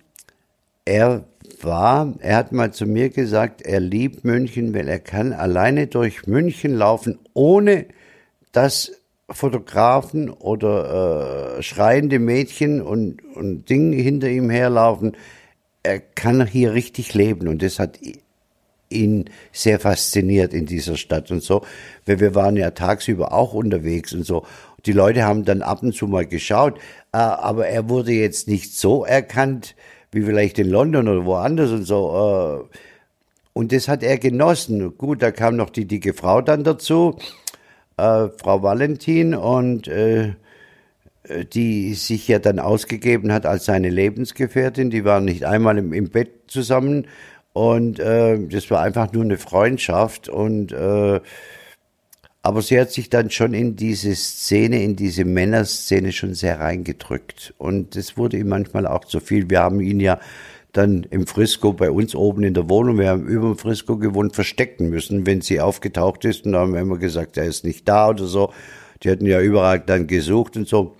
er 0.86 1.24
war, 1.60 2.14
er 2.20 2.36
hat 2.36 2.52
mal 2.52 2.72
zu 2.72 2.86
mir 2.86 3.10
gesagt, 3.10 3.60
er 3.60 3.80
liebt 3.80 4.24
München, 4.24 4.72
weil 4.74 4.88
er 4.88 4.98
kann 4.98 5.34
alleine 5.34 5.86
durch 5.86 6.26
München 6.26 6.74
laufen, 6.74 7.18
ohne 7.34 7.84
dass 8.52 8.92
Fotografen 9.28 10.30
oder 10.30 11.58
äh, 11.58 11.62
schreiende 11.62 12.18
Mädchen 12.18 12.80
und, 12.80 13.22
und 13.36 13.68
Dinge 13.68 13.96
hinter 13.96 14.30
ihm 14.30 14.48
herlaufen. 14.48 15.18
Er 15.82 16.00
kann 16.00 16.46
hier 16.46 16.72
richtig 16.72 17.12
leben 17.12 17.46
und 17.46 17.62
das 17.62 17.78
hat 17.78 17.98
ihn 18.88 19.26
sehr 19.52 19.78
fasziniert 19.80 20.54
in 20.54 20.64
dieser 20.64 20.96
Stadt 20.96 21.30
und 21.30 21.42
so, 21.42 21.62
weil 22.06 22.20
wir 22.20 22.34
waren 22.34 22.56
ja 22.56 22.70
tagsüber 22.70 23.34
auch 23.34 23.52
unterwegs 23.52 24.14
und 24.14 24.24
so. 24.24 24.46
Die 24.86 24.92
Leute 24.92 25.24
haben 25.24 25.44
dann 25.44 25.62
ab 25.62 25.82
und 25.82 25.94
zu 25.94 26.06
mal 26.06 26.26
geschaut, 26.26 26.78
äh, 27.12 27.16
aber 27.16 27.66
er 27.68 27.88
wurde 27.88 28.12
jetzt 28.12 28.48
nicht 28.48 28.76
so 28.76 29.04
erkannt 29.04 29.74
wie 30.12 30.22
vielleicht 30.22 30.58
in 30.58 30.68
London 30.68 31.08
oder 31.08 31.24
woanders 31.24 31.70
und 31.70 31.84
so. 31.84 32.68
Äh, 32.70 32.76
und 33.52 33.72
das 33.72 33.88
hat 33.88 34.02
er 34.02 34.18
genossen. 34.18 34.96
Gut, 34.98 35.22
da 35.22 35.30
kam 35.30 35.56
noch 35.56 35.70
die 35.70 35.86
dicke 35.86 36.12
Frau 36.12 36.40
dann 36.40 36.64
dazu 36.64 37.18
äh, 37.96 38.28
Frau 38.28 38.62
Valentin 38.62 39.34
und 39.34 39.90
die 41.54 41.94
sich 41.94 42.28
ja 42.28 42.38
dann 42.38 42.58
ausgegeben 42.58 43.32
hat 43.32 43.46
als 43.46 43.64
seine 43.64 43.88
Lebensgefährtin. 43.88 44.90
Die 44.90 45.06
waren 45.06 45.24
nicht 45.24 45.46
einmal 45.46 45.78
im, 45.78 45.94
im 45.94 46.10
Bett 46.10 46.32
zusammen 46.48 47.06
und 47.54 48.00
äh, 48.00 48.36
das 48.48 48.68
war 48.70 48.82
einfach 48.82 49.12
nur 49.12 49.22
eine 49.22 49.38
Freundschaft 49.38 50.28
und 50.28 50.72
äh, 50.72 51.20
aber 52.44 52.60
sie 52.60 52.78
hat 52.78 52.92
sich 52.92 53.08
dann 53.08 53.30
schon 53.30 53.54
in 53.54 53.74
diese 53.74 54.14
Szene, 54.14 54.82
in 54.82 54.96
diese 54.96 55.24
Männerszene 55.24 56.12
schon 56.12 56.34
sehr 56.34 56.60
reingedrückt. 56.60 57.54
Und 57.56 57.96
es 57.96 58.18
wurde 58.18 58.36
ihm 58.36 58.50
manchmal 58.50 58.86
auch 58.86 59.06
zu 59.06 59.20
viel. 59.20 59.48
Wir 59.48 59.60
haben 59.60 59.80
ihn 59.80 59.98
ja 59.98 60.20
dann 60.72 61.06
im 61.08 61.26
Frisco 61.26 61.72
bei 61.72 61.90
uns 61.90 62.14
oben 62.14 62.44
in 62.44 62.52
der 62.52 62.68
Wohnung, 62.68 62.98
wir 62.98 63.08
haben 63.08 63.26
über 63.26 63.48
dem 63.48 63.56
Frisco 63.56 63.96
gewohnt, 63.96 64.34
verstecken 64.34 64.90
müssen, 64.90 65.26
wenn 65.26 65.40
sie 65.40 65.58
aufgetaucht 65.58 66.26
ist. 66.26 66.44
Und 66.44 66.52
da 66.52 66.60
haben 66.60 66.74
wir 66.74 66.80
immer 66.80 66.98
gesagt, 66.98 67.38
er 67.38 67.46
ist 67.46 67.64
nicht 67.64 67.88
da 67.88 68.10
oder 68.10 68.26
so. 68.26 68.52
Die 69.02 69.10
hatten 69.10 69.24
ja 69.24 69.40
überall 69.40 69.80
dann 69.80 70.06
gesucht 70.06 70.58
und 70.58 70.68
so. 70.68 70.96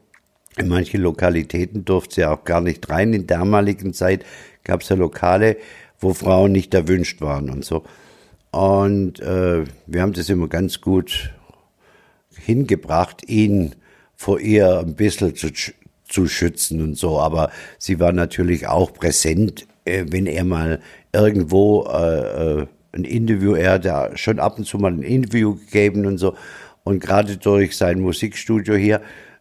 In 0.57 0.69
manche 0.69 0.97
Lokalitäten 0.97 1.85
durfte 1.85 2.15
sie 2.15 2.25
auch 2.25 2.45
gar 2.45 2.63
nicht 2.63 2.89
rein. 2.89 3.13
In 3.13 3.27
damaligen 3.27 3.93
Zeit 3.93 4.25
gab 4.63 4.81
es 4.81 4.89
ja 4.89 4.97
Lokale, 4.97 5.59
wo 6.01 6.15
Frauen 6.15 6.53
nicht 6.53 6.73
erwünscht 6.73 7.21
waren 7.21 7.51
und 7.51 7.67
so. 7.67 7.85
Und 8.55 9.19
äh, 9.19 9.65
wir 9.87 10.01
haben 10.01 10.13
das 10.13 10.29
immer 10.29 10.47
ganz 10.47 10.81
gut 10.81 11.35
hingebracht, 12.37 13.29
ihn 13.29 13.75
vor 14.15 14.39
ihr 14.39 14.79
ein 14.79 14.95
bisschen 14.95 15.35
zu, 15.35 15.49
zu 16.05 16.29
schützen 16.29 16.81
und 16.81 16.97
so. 16.97 17.19
Aber 17.19 17.51
sie 17.79 17.99
war 17.99 18.13
natürlich 18.13 18.69
auch 18.69 18.93
präsent, 18.93 19.67
äh, 19.85 20.05
wenn 20.09 20.27
er 20.27 20.45
mal 20.45 20.81
irgendwo 21.13 21.85
äh, 21.87 22.61
äh, 22.61 22.67
ein 22.93 23.03
Interview, 23.03 23.55
er 23.55 23.73
hat 23.73 23.87
ja 23.87 24.17
schon 24.17 24.39
ab 24.39 24.57
und 24.57 24.67
zu 24.67 24.79
mal 24.79 24.93
ein 24.93 25.03
Interview 25.03 25.57
gegeben 25.57 26.07
und 26.07 26.19
so. 26.19 26.37
Und 26.85 27.01
gerade 27.01 27.37
durch 27.39 27.77
sein 27.77 27.99
Musikstudio 27.99 28.77
hier 28.77 29.01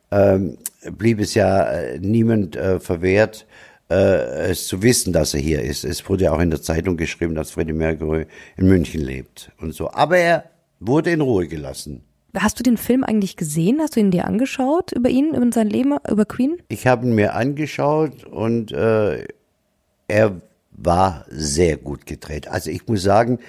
ähm, 0.09 0.57
blieb 0.97 1.19
es 1.19 1.35
ja 1.35 1.65
äh, 1.65 1.99
niemand 1.99 2.55
äh, 2.55 2.79
verwehrt, 2.79 3.45
äh, 3.89 4.51
es 4.51 4.67
zu 4.67 4.81
wissen, 4.81 5.13
dass 5.13 5.33
er 5.33 5.39
hier 5.39 5.61
ist. 5.61 5.83
Es 5.83 6.07
wurde 6.09 6.25
ja 6.25 6.33
auch 6.33 6.39
in 6.39 6.49
der 6.49 6.61
Zeitung 6.61 6.97
geschrieben, 6.97 7.35
dass 7.35 7.51
Freddie 7.51 7.73
Mercury 7.73 8.27
in 8.57 8.67
München 8.67 9.01
lebt 9.01 9.51
und 9.59 9.73
so. 9.73 9.91
Aber 9.91 10.17
er 10.17 10.45
wurde 10.79 11.11
in 11.11 11.21
Ruhe 11.21 11.47
gelassen. 11.47 12.03
Hast 12.35 12.59
du 12.59 12.63
den 12.63 12.77
Film 12.77 13.03
eigentlich 13.03 13.37
gesehen? 13.37 13.79
Hast 13.79 13.95
du 13.95 13.99
ihn 13.99 14.09
dir 14.09 14.25
angeschaut 14.25 14.91
über 14.91 15.09
ihn, 15.09 15.35
über 15.35 15.51
sein 15.51 15.69
Leben, 15.69 15.95
über 16.09 16.25
Queen? 16.25 16.57
Ich 16.69 16.87
habe 16.87 17.05
ihn 17.05 17.13
mir 17.13 17.35
angeschaut 17.35 18.23
und 18.23 18.71
äh, 18.71 19.27
er 20.07 20.41
war 20.71 21.25
sehr 21.29 21.77
gut 21.77 22.07
gedreht. 22.07 22.47
Also 22.47 22.71
ich 22.71 22.87
muss 22.87 23.03
sagen, 23.03 23.39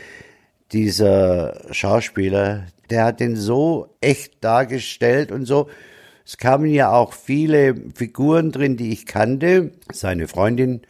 dieser 0.73 1.62
Schauspieler, 1.70 2.66
der 2.90 3.05
hat 3.05 3.20
den 3.20 3.37
so 3.37 3.94
echt 4.03 4.44
dargestellt 4.44 5.33
und 5.33 5.47
so. 5.47 5.68
Es 6.26 6.38
kamen 6.38 6.70
ja 6.70 6.90
auch 6.90 7.12
viele 7.12 7.74
Figuren 7.94 8.50
drin, 8.50 8.76
die 8.76 8.92
ich 8.92 9.06
kannte. 9.06 9.72
Seine 9.92 10.26
Freundin 10.28 10.82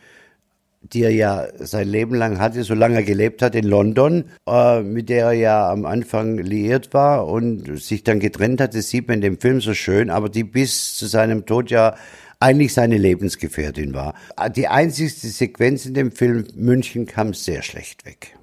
die 0.92 1.02
er 1.02 1.10
ja 1.10 1.46
sein 1.58 1.88
Leben 1.88 2.14
lang 2.14 2.38
hatte, 2.38 2.62
solange 2.62 2.96
er 2.96 3.02
gelebt 3.02 3.42
hat 3.42 3.54
in 3.54 3.64
London, 3.64 4.24
äh, 4.46 4.82
mit 4.82 5.08
der 5.08 5.26
er 5.26 5.32
ja 5.32 5.70
am 5.70 5.86
Anfang 5.86 6.38
liiert 6.38 6.92
war 6.92 7.26
und 7.26 7.80
sich 7.80 8.04
dann 8.04 8.20
getrennt 8.20 8.60
hat. 8.60 8.74
Das 8.74 8.90
sieht 8.90 9.08
man 9.08 9.16
in 9.16 9.22
dem 9.22 9.40
Film 9.40 9.60
so 9.60 9.74
schön, 9.74 10.10
aber 10.10 10.28
die 10.28 10.44
bis 10.44 10.94
zu 10.96 11.06
seinem 11.06 11.46
Tod 11.46 11.70
ja 11.70 11.96
eigentlich 12.40 12.74
seine 12.74 12.98
Lebensgefährtin 12.98 13.94
war. 13.94 14.14
Die 14.54 14.68
einzigste 14.68 15.28
Sequenz 15.28 15.86
in 15.86 15.94
dem 15.94 16.12
Film 16.12 16.46
München 16.54 17.06
kam 17.06 17.32
sehr 17.32 17.62
schlecht 17.62 18.04
weg. 18.04 18.36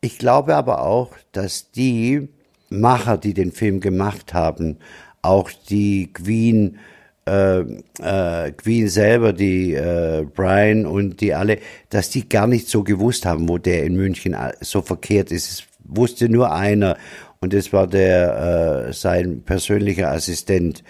Ich 0.00 0.18
glaube 0.18 0.54
aber 0.54 0.82
auch, 0.82 1.16
dass 1.32 1.72
die 1.72 2.28
Macher, 2.68 3.18
die 3.18 3.34
den 3.34 3.50
Film 3.50 3.80
gemacht 3.80 4.32
haben, 4.32 4.78
auch 5.22 5.50
die 5.68 6.12
Queen 6.12 6.78
äh, 7.26 7.60
äh, 7.60 8.52
Queen 8.52 8.88
selber, 8.88 9.32
die 9.32 9.74
äh, 9.74 10.26
Brian 10.34 10.86
und 10.86 11.20
die 11.20 11.34
alle, 11.34 11.58
dass 11.90 12.10
die 12.10 12.28
gar 12.28 12.46
nicht 12.46 12.68
so 12.68 12.82
gewusst 12.82 13.26
haben, 13.26 13.48
wo 13.48 13.58
der 13.58 13.84
in 13.84 13.96
München 13.96 14.36
so 14.60 14.82
verkehrt 14.82 15.30
ist. 15.30 15.50
Es 15.50 15.64
wusste 15.84 16.28
nur 16.28 16.52
einer 16.52 16.96
und 17.40 17.52
das 17.52 17.72
war 17.72 17.86
der 17.86 18.88
äh, 18.88 18.92
sein 18.92 19.42
persönlicher 19.42 20.10
Assistent 20.10 20.82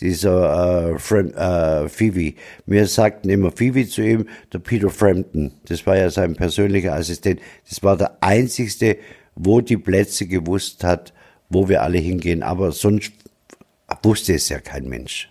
dieser 0.00 0.94
äh, 0.94 0.98
Frem 0.98 1.32
äh, 1.34 1.88
Phoebe. 1.88 2.34
Wir 2.66 2.86
sagten 2.86 3.28
immer 3.28 3.52
Phoebe 3.52 3.86
zu 3.86 4.02
ihm, 4.02 4.26
der 4.52 4.58
Peter 4.58 4.90
Frampton. 4.90 5.52
Das 5.66 5.86
war 5.86 5.96
ja 5.96 6.10
sein 6.10 6.34
persönlicher 6.34 6.94
Assistent. 6.94 7.40
Das 7.68 7.82
war 7.82 7.96
der 7.96 8.16
einzigste, 8.20 8.96
wo 9.36 9.60
die 9.60 9.76
Plätze 9.76 10.26
gewusst 10.26 10.82
hat, 10.82 11.12
wo 11.48 11.68
wir 11.68 11.82
alle 11.82 11.98
hingehen. 11.98 12.42
Aber 12.42 12.72
sonst 12.72 13.12
wusste 14.02 14.34
es 14.34 14.48
ja 14.48 14.60
kein 14.60 14.88
Mensch. 14.88 15.28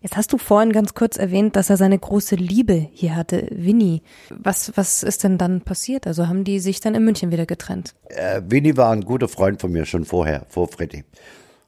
Jetzt 0.00 0.16
hast 0.16 0.32
du 0.32 0.38
vorhin 0.38 0.72
ganz 0.72 0.94
kurz 0.94 1.16
erwähnt, 1.16 1.56
dass 1.56 1.68
er 1.68 1.76
seine 1.76 1.98
große 1.98 2.36
Liebe 2.36 2.86
hier 2.92 3.16
hatte, 3.16 3.48
Winnie. 3.50 4.02
Was, 4.30 4.76
was 4.76 5.02
ist 5.02 5.24
denn 5.24 5.36
dann 5.36 5.62
passiert? 5.62 6.06
Also 6.06 6.28
haben 6.28 6.44
die 6.44 6.60
sich 6.60 6.80
dann 6.80 6.94
in 6.94 7.04
München 7.04 7.32
wieder 7.32 7.46
getrennt? 7.46 7.94
Äh, 8.10 8.42
Winnie 8.46 8.76
war 8.76 8.92
ein 8.92 9.00
guter 9.00 9.26
Freund 9.26 9.60
von 9.60 9.72
mir 9.72 9.84
schon 9.84 10.04
vorher, 10.04 10.46
vor 10.48 10.68
Freddy. 10.68 11.02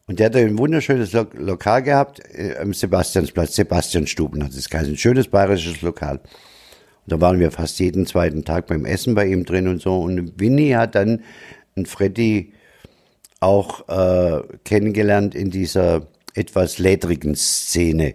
Und 0.07 0.21
der 0.21 0.27
hatte 0.27 0.39
ein 0.39 0.59
wunderschönes 0.59 1.13
Lo 1.13 1.27
Lokal 1.35 1.83
gehabt 1.83 2.21
äh, 2.33 2.57
am 2.59 2.73
Sebastiansplatz, 2.73 3.57
Sebastianstuben 3.57 4.45
hat 4.45 4.53
es 4.53 4.71
geheißen. 4.71 4.93
Ein 4.93 4.99
schönes 4.99 5.29
bayerisches 5.29 5.83
Lokal. 5.83 6.19
Und 6.19 7.13
da 7.13 7.21
waren 7.21 7.41
wir 7.41 7.51
fast 7.51 7.81
jeden 7.81 8.07
zweiten 8.07 8.45
Tag 8.45 8.69
beim 8.69 8.85
Essen 8.85 9.15
bei 9.15 9.27
ihm 9.27 9.47
drin 9.47 9.67
und 9.67 9.83
so. 9.83 9.99
Und 9.99 10.39
Winnie 10.39 10.77
hat 10.77 10.95
dann 10.95 11.23
einen 11.75 11.87
Freddy 11.87 12.53
auch 13.41 13.89
äh, 13.89 14.43
kennengelernt 14.65 15.35
in 15.35 15.51
dieser 15.51 16.07
etwas 16.39 16.79
ledrigen 16.79 17.35
Szene. 17.35 18.15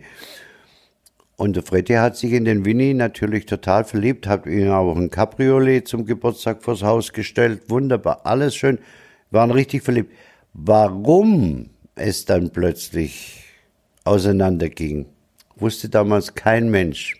Und 1.35 1.55
der 1.55 1.63
Freddy 1.63 1.93
hat 1.93 2.15
sich 2.15 2.31
in 2.31 2.45
den 2.45 2.63
Winnie 2.63 2.93
natürlich 2.93 3.45
total 3.45 3.83
verliebt, 3.83 4.27
hat 4.27 4.45
ihm 4.45 4.71
auch 4.71 4.95
ein 4.95 5.09
Cabriolet 5.09 5.87
zum 5.87 6.05
Geburtstag 6.05 6.63
vors 6.63 6.83
Haus 6.83 7.11
gestellt. 7.11 7.63
Wunderbar, 7.69 8.25
alles 8.25 8.55
schön, 8.55 8.79
waren 9.31 9.51
richtig 9.51 9.83
verliebt. 9.83 10.13
Warum 10.53 11.69
es 11.95 12.25
dann 12.25 12.51
plötzlich 12.51 13.43
auseinanderging, 14.03 15.07
wusste 15.55 15.89
damals 15.89 16.35
kein 16.35 16.69
Mensch. 16.69 17.19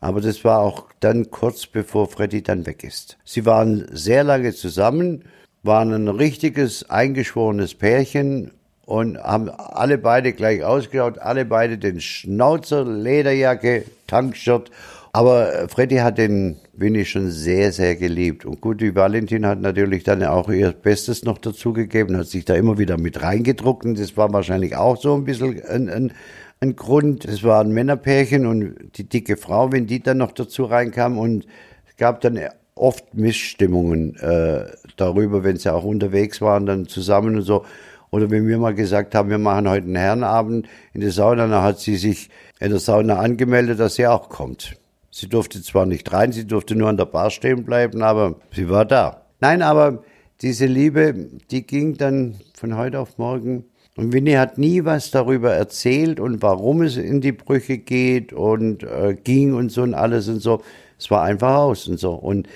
Aber 0.00 0.20
das 0.20 0.44
war 0.44 0.58
auch 0.58 0.88
dann 0.98 1.30
kurz 1.30 1.66
bevor 1.66 2.08
Freddy 2.08 2.42
dann 2.42 2.66
weg 2.66 2.82
ist. 2.82 3.18
Sie 3.24 3.46
waren 3.46 3.86
sehr 3.92 4.24
lange 4.24 4.52
zusammen, 4.52 5.24
waren 5.62 5.92
ein 5.92 6.08
richtiges 6.08 6.90
eingeschworenes 6.90 7.74
Pärchen, 7.74 8.50
und 8.86 9.18
haben 9.18 9.48
alle 9.50 9.98
beide 9.98 10.32
gleich 10.32 10.64
ausgeschaut, 10.64 11.18
alle 11.18 11.44
beide 11.44 11.78
den 11.78 12.00
Schnauzer, 12.00 12.84
Lederjacke, 12.84 13.84
Tankshirt. 14.06 14.70
Aber 15.14 15.68
Freddy 15.68 15.96
hat 15.96 16.16
den 16.16 16.56
Winnie 16.72 17.04
schon 17.04 17.30
sehr, 17.30 17.70
sehr 17.72 17.96
geliebt. 17.96 18.46
Und 18.46 18.60
gut, 18.62 18.80
die 18.80 18.94
Valentin 18.94 19.46
hat 19.46 19.60
natürlich 19.60 20.04
dann 20.04 20.24
auch 20.24 20.48
ihr 20.48 20.72
Bestes 20.72 21.22
noch 21.22 21.38
dazugegeben, 21.38 22.16
hat 22.16 22.26
sich 22.26 22.46
da 22.46 22.54
immer 22.54 22.78
wieder 22.78 22.96
mit 22.96 23.22
reingedruckt. 23.22 23.84
Und 23.84 23.98
das 23.98 24.16
war 24.16 24.32
wahrscheinlich 24.32 24.74
auch 24.74 24.96
so 24.96 25.14
ein 25.14 25.24
bisschen 25.24 25.62
ein, 25.64 25.90
ein, 25.90 26.12
ein 26.60 26.76
Grund. 26.76 27.26
Es 27.26 27.42
war 27.42 27.60
ein 27.60 27.72
Männerpärchen 27.72 28.46
und 28.46 28.74
die 28.96 29.04
dicke 29.04 29.36
Frau, 29.36 29.70
wenn 29.70 29.86
die 29.86 30.02
dann 30.02 30.18
noch 30.18 30.32
dazu 30.32 30.64
reinkam 30.64 31.18
und 31.18 31.46
es 31.86 31.96
gab 31.98 32.22
dann 32.22 32.40
oft 32.74 33.14
Missstimmungen 33.14 34.16
äh, 34.16 34.64
darüber, 34.96 35.44
wenn 35.44 35.58
sie 35.58 35.72
auch 35.72 35.84
unterwegs 35.84 36.40
waren, 36.40 36.64
dann 36.64 36.86
zusammen 36.86 37.36
und 37.36 37.42
so. 37.42 37.66
Oder 38.12 38.30
wenn 38.30 38.46
wir 38.46 38.58
mal 38.58 38.74
gesagt 38.74 39.14
haben, 39.14 39.30
wir 39.30 39.38
machen 39.38 39.68
heute 39.68 39.86
einen 39.86 39.96
Herrenabend 39.96 40.68
in 40.92 41.00
der 41.00 41.10
Sauna, 41.10 41.46
dann 41.46 41.62
hat 41.62 41.80
sie 41.80 41.96
sich 41.96 42.28
in 42.60 42.70
der 42.70 42.78
Sauna 42.78 43.16
angemeldet, 43.16 43.80
dass 43.80 43.94
sie 43.94 44.06
auch 44.06 44.28
kommt. 44.28 44.76
Sie 45.10 45.28
durfte 45.28 45.62
zwar 45.62 45.86
nicht 45.86 46.12
rein, 46.12 46.30
sie 46.30 46.46
durfte 46.46 46.74
nur 46.74 46.90
an 46.90 46.98
der 46.98 47.06
Bar 47.06 47.30
stehen 47.30 47.64
bleiben, 47.64 48.02
aber 48.02 48.36
sie 48.54 48.68
war 48.68 48.84
da. 48.84 49.22
Nein, 49.40 49.62
aber 49.62 50.04
diese 50.42 50.66
Liebe, 50.66 51.30
die 51.50 51.66
ging 51.66 51.96
dann 51.96 52.36
von 52.54 52.76
heute 52.76 53.00
auf 53.00 53.16
morgen. 53.16 53.64
Und 53.96 54.12
Winnie 54.12 54.36
hat 54.36 54.58
nie 54.58 54.84
was 54.84 55.10
darüber 55.10 55.54
erzählt 55.54 56.20
und 56.20 56.42
warum 56.42 56.82
es 56.82 56.98
in 56.98 57.22
die 57.22 57.32
Brüche 57.32 57.78
geht 57.78 58.34
und 58.34 58.82
äh, 58.82 59.14
ging 59.14 59.54
und 59.54 59.72
so 59.72 59.82
und 59.82 59.94
alles 59.94 60.28
und 60.28 60.40
so. 60.40 60.62
Es 60.98 61.10
war 61.10 61.22
einfach 61.22 61.56
aus 61.56 61.88
und 61.88 61.98
so. 61.98 62.12
Und 62.12 62.46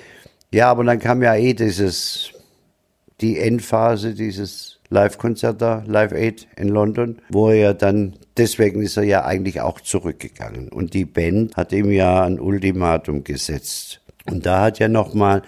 ja, 0.52 0.70
aber 0.70 0.84
dann 0.84 0.98
kam 0.98 1.22
ja 1.22 1.34
eh 1.34 1.54
dieses, 1.54 2.32
die 3.20 3.38
Endphase 3.38 4.14
dieses 4.14 4.75
Live-Konzert 4.88 5.60
Live 5.86 6.12
Aid 6.12 6.46
in 6.56 6.68
London, 6.68 7.20
wo 7.28 7.50
er 7.50 7.74
dann, 7.74 8.14
deswegen 8.36 8.82
ist 8.82 8.96
er 8.96 9.02
ja 9.02 9.24
eigentlich 9.24 9.60
auch 9.60 9.80
zurückgegangen. 9.80 10.68
Und 10.68 10.94
die 10.94 11.04
Band 11.04 11.56
hat 11.56 11.72
ihm 11.72 11.90
ja 11.90 12.24
ein 12.24 12.40
Ultimatum 12.40 13.24
gesetzt. 13.24 14.00
Und 14.26 14.46
da 14.46 14.62
hat 14.62 14.78
ja 14.78 14.88
nochmal 14.88 15.42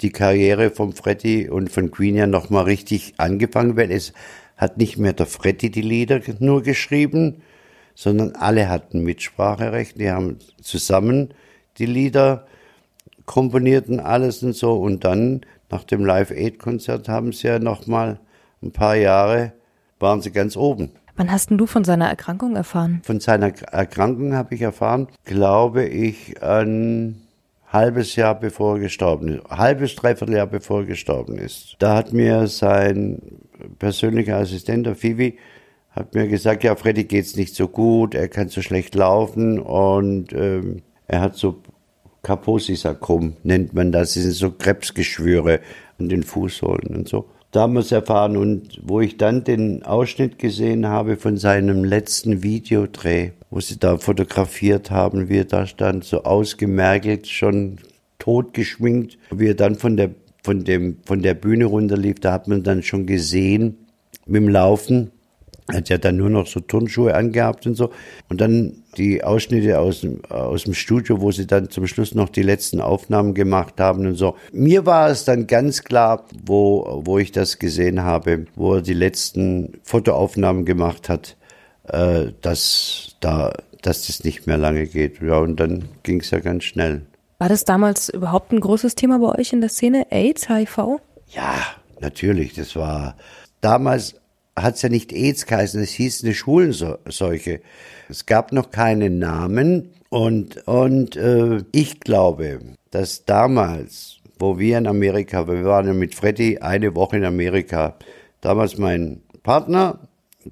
die 0.00 0.10
Karriere 0.10 0.70
von 0.70 0.92
Freddy 0.92 1.48
und 1.48 1.70
von 1.70 1.90
Queen 1.90 2.16
ja 2.16 2.26
nochmal 2.26 2.64
richtig 2.64 3.14
angefangen, 3.18 3.76
weil 3.76 3.90
es 3.90 4.12
hat 4.56 4.78
nicht 4.78 4.98
mehr 4.98 5.12
der 5.12 5.26
Freddy 5.26 5.70
die 5.70 5.82
Lieder 5.82 6.20
nur 6.38 6.62
geschrieben, 6.62 7.42
sondern 7.94 8.32
alle 8.32 8.68
hatten 8.68 9.02
Mitspracherecht. 9.02 10.00
Die 10.00 10.10
haben 10.10 10.38
zusammen 10.60 11.34
die 11.78 11.86
Lieder 11.86 12.46
komponiert 13.24 13.88
und 13.88 14.00
alles 14.00 14.42
und 14.42 14.54
so. 14.54 14.74
Und 14.74 15.04
dann 15.04 15.42
nach 15.70 15.84
dem 15.84 16.04
Live 16.04 16.30
Aid 16.30 16.58
Konzert 16.58 17.08
haben 17.08 17.32
sie 17.32 17.48
ja 17.48 17.58
nochmal 17.58 18.20
ein 18.64 18.72
paar 18.72 18.96
Jahre 18.96 19.52
waren 20.00 20.20
sie 20.22 20.32
ganz 20.32 20.56
oben. 20.56 20.90
Wann 21.16 21.30
hast 21.30 21.50
denn 21.50 21.58
du 21.58 21.66
von 21.66 21.84
seiner 21.84 22.08
Erkrankung 22.08 22.56
erfahren? 22.56 23.00
Von 23.04 23.20
seiner 23.20 23.52
Erkrankung 23.70 24.34
habe 24.34 24.54
ich 24.56 24.62
erfahren, 24.62 25.06
glaube 25.24 25.84
ich, 25.84 26.42
ein 26.42 27.22
halbes 27.68 28.16
Jahr 28.16 28.38
bevor 28.38 28.76
er 28.76 28.80
gestorben 28.80 29.28
ist. 29.28 29.44
Halbes, 29.48 29.94
dreiviertel 29.94 30.34
Jahr 30.34 30.46
bevor 30.46 30.80
er 30.80 30.86
gestorben 30.86 31.38
ist. 31.38 31.76
Da 31.78 31.96
hat 31.96 32.12
mir 32.12 32.48
sein 32.48 33.20
persönlicher 33.78 34.36
Assistent, 34.38 34.86
der 34.86 34.96
Fivi, 34.96 35.38
hat 35.90 36.14
mir 36.14 36.26
gesagt, 36.26 36.64
ja, 36.64 36.74
Freddy 36.74 37.04
geht's 37.04 37.36
nicht 37.36 37.54
so 37.54 37.68
gut, 37.68 38.16
er 38.16 38.26
kann 38.26 38.48
so 38.48 38.62
schlecht 38.62 38.96
laufen 38.96 39.60
und 39.60 40.32
ähm, 40.32 40.82
er 41.06 41.20
hat 41.20 41.36
so 41.36 41.62
Kaposi-Sarkom, 42.22 43.36
nennt 43.44 43.74
man 43.74 43.92
das. 43.92 44.14
Das 44.14 44.22
sind 44.24 44.32
so 44.32 44.50
Krebsgeschwüre 44.50 45.60
an 46.00 46.08
den 46.08 46.24
Fußsohlen 46.24 46.96
und 46.96 47.08
so 47.08 47.28
damals 47.54 47.92
erfahren 47.92 48.36
und 48.36 48.80
wo 48.82 49.00
ich 49.00 49.16
dann 49.16 49.44
den 49.44 49.84
Ausschnitt 49.84 50.38
gesehen 50.38 50.86
habe 50.86 51.16
von 51.16 51.36
seinem 51.36 51.84
letzten 51.84 52.42
Videodreh, 52.42 53.30
wo 53.50 53.60
sie 53.60 53.78
da 53.78 53.96
fotografiert 53.96 54.90
haben, 54.90 55.28
wie 55.28 55.38
er 55.38 55.44
da 55.44 55.66
stand, 55.66 56.04
so 56.04 56.24
ausgemergelt, 56.24 57.28
schon 57.28 57.78
totgeschminkt, 58.18 59.18
wie 59.30 59.48
er 59.48 59.54
dann 59.54 59.76
von 59.76 59.96
der, 59.96 60.10
von 60.42 60.64
dem, 60.64 60.98
von 61.04 61.22
der 61.22 61.34
Bühne 61.34 61.66
runterlief, 61.66 62.18
da 62.20 62.32
hat 62.32 62.48
man 62.48 62.62
dann 62.64 62.82
schon 62.82 63.06
gesehen, 63.06 63.86
mit 64.26 64.42
dem 64.42 64.48
Laufen, 64.48 65.10
er 65.68 65.76
hat 65.78 65.88
ja 65.88 65.98
dann 65.98 66.16
nur 66.16 66.30
noch 66.30 66.46
so 66.46 66.60
Turnschuhe 66.60 67.14
angehabt 67.14 67.66
und 67.66 67.74
so. 67.74 67.90
Und 68.28 68.40
dann 68.40 68.82
die 68.94 69.22
Ausschnitte 69.22 69.78
aus 69.78 70.00
dem, 70.00 70.24
aus 70.26 70.64
dem 70.64 70.74
Studio, 70.74 71.20
wo 71.20 71.32
sie 71.32 71.46
dann 71.46 71.70
zum 71.70 71.86
Schluss 71.86 72.14
noch 72.14 72.28
die 72.28 72.42
letzten 72.42 72.80
Aufnahmen 72.80 73.34
gemacht 73.34 73.74
haben 73.78 74.06
und 74.06 74.14
so. 74.14 74.36
Mir 74.52 74.86
war 74.86 75.10
es 75.10 75.24
dann 75.24 75.46
ganz 75.46 75.82
klar, 75.84 76.24
wo, 76.44 77.02
wo 77.04 77.18
ich 77.18 77.32
das 77.32 77.58
gesehen 77.58 78.02
habe, 78.02 78.46
wo 78.56 78.74
er 78.74 78.82
die 78.82 78.94
letzten 78.94 79.80
Fotoaufnahmen 79.82 80.64
gemacht 80.64 81.08
hat, 81.08 81.36
äh, 81.88 82.32
dass 82.40 83.16
da, 83.20 83.52
dass 83.82 84.06
das 84.06 84.24
nicht 84.24 84.46
mehr 84.46 84.58
lange 84.58 84.86
geht. 84.86 85.20
Ja, 85.20 85.38
und 85.38 85.60
dann 85.60 85.84
ging 86.02 86.20
es 86.20 86.30
ja 86.30 86.40
ganz 86.40 86.64
schnell. 86.64 87.02
War 87.38 87.48
das 87.48 87.64
damals 87.64 88.08
überhaupt 88.08 88.52
ein 88.52 88.60
großes 88.60 88.94
Thema 88.94 89.18
bei 89.18 89.38
euch 89.38 89.52
in 89.52 89.60
der 89.60 89.70
Szene? 89.70 90.06
AIDS, 90.10 90.48
HIV? 90.48 91.00
Ja, 91.28 91.54
natürlich. 92.00 92.54
Das 92.54 92.76
war 92.76 93.16
damals 93.60 94.14
hat 94.56 94.76
es 94.76 94.82
ja 94.82 94.88
nicht 94.88 95.12
AIDS 95.12 95.46
geheißen, 95.46 95.82
es 95.82 95.90
hieß 95.90 96.24
eine 96.24 96.34
Schwulenseuche. 96.34 97.60
Es 98.08 98.26
gab 98.26 98.52
noch 98.52 98.70
keinen 98.70 99.18
Namen 99.18 99.90
und, 100.10 100.66
und 100.66 101.16
äh, 101.16 101.64
ich 101.72 102.00
glaube, 102.00 102.60
dass 102.90 103.24
damals, 103.24 104.18
wo 104.38 104.58
wir 104.58 104.78
in 104.78 104.86
Amerika, 104.86 105.48
wir 105.48 105.64
waren 105.64 105.86
ja 105.86 105.92
mit 105.92 106.14
Freddy 106.14 106.58
eine 106.58 106.94
Woche 106.94 107.16
in 107.16 107.24
Amerika, 107.24 107.96
damals 108.40 108.78
mein 108.78 109.22
Partner, 109.42 109.98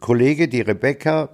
Kollege, 0.00 0.48
die 0.48 0.62
Rebecca, 0.62 1.28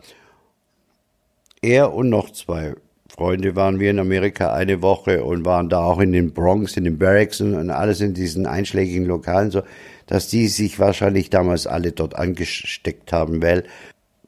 er 1.63 1.95
und 1.95 2.11
noch 2.11 2.31
zwei 2.31 2.75
Freunde 3.09 3.57
waren 3.57 3.81
wir 3.81 3.91
in 3.91 3.99
Amerika 3.99 4.53
eine 4.53 4.81
Woche 4.81 5.25
und 5.25 5.45
waren 5.45 5.69
da 5.69 5.81
auch 5.81 5.99
in 5.99 6.13
den 6.13 6.33
Bronx, 6.33 6.77
in 6.77 6.85
den 6.85 6.99
Barracks 6.99 7.41
und 7.41 7.71
alles 7.71 8.01
in 8.01 8.15
diesen 8.15 8.47
einschlägigen 8.47 9.07
Lokalen 9.07 9.51
so 9.51 9.63
dass 10.09 10.27
die 10.27 10.49
sich 10.49 10.81
wahrscheinlich 10.81 11.31
damals 11.31 11.67
alle 11.67 11.93
dort 11.93 12.17
angesteckt 12.17 13.13
haben, 13.13 13.41
weil 13.41 13.65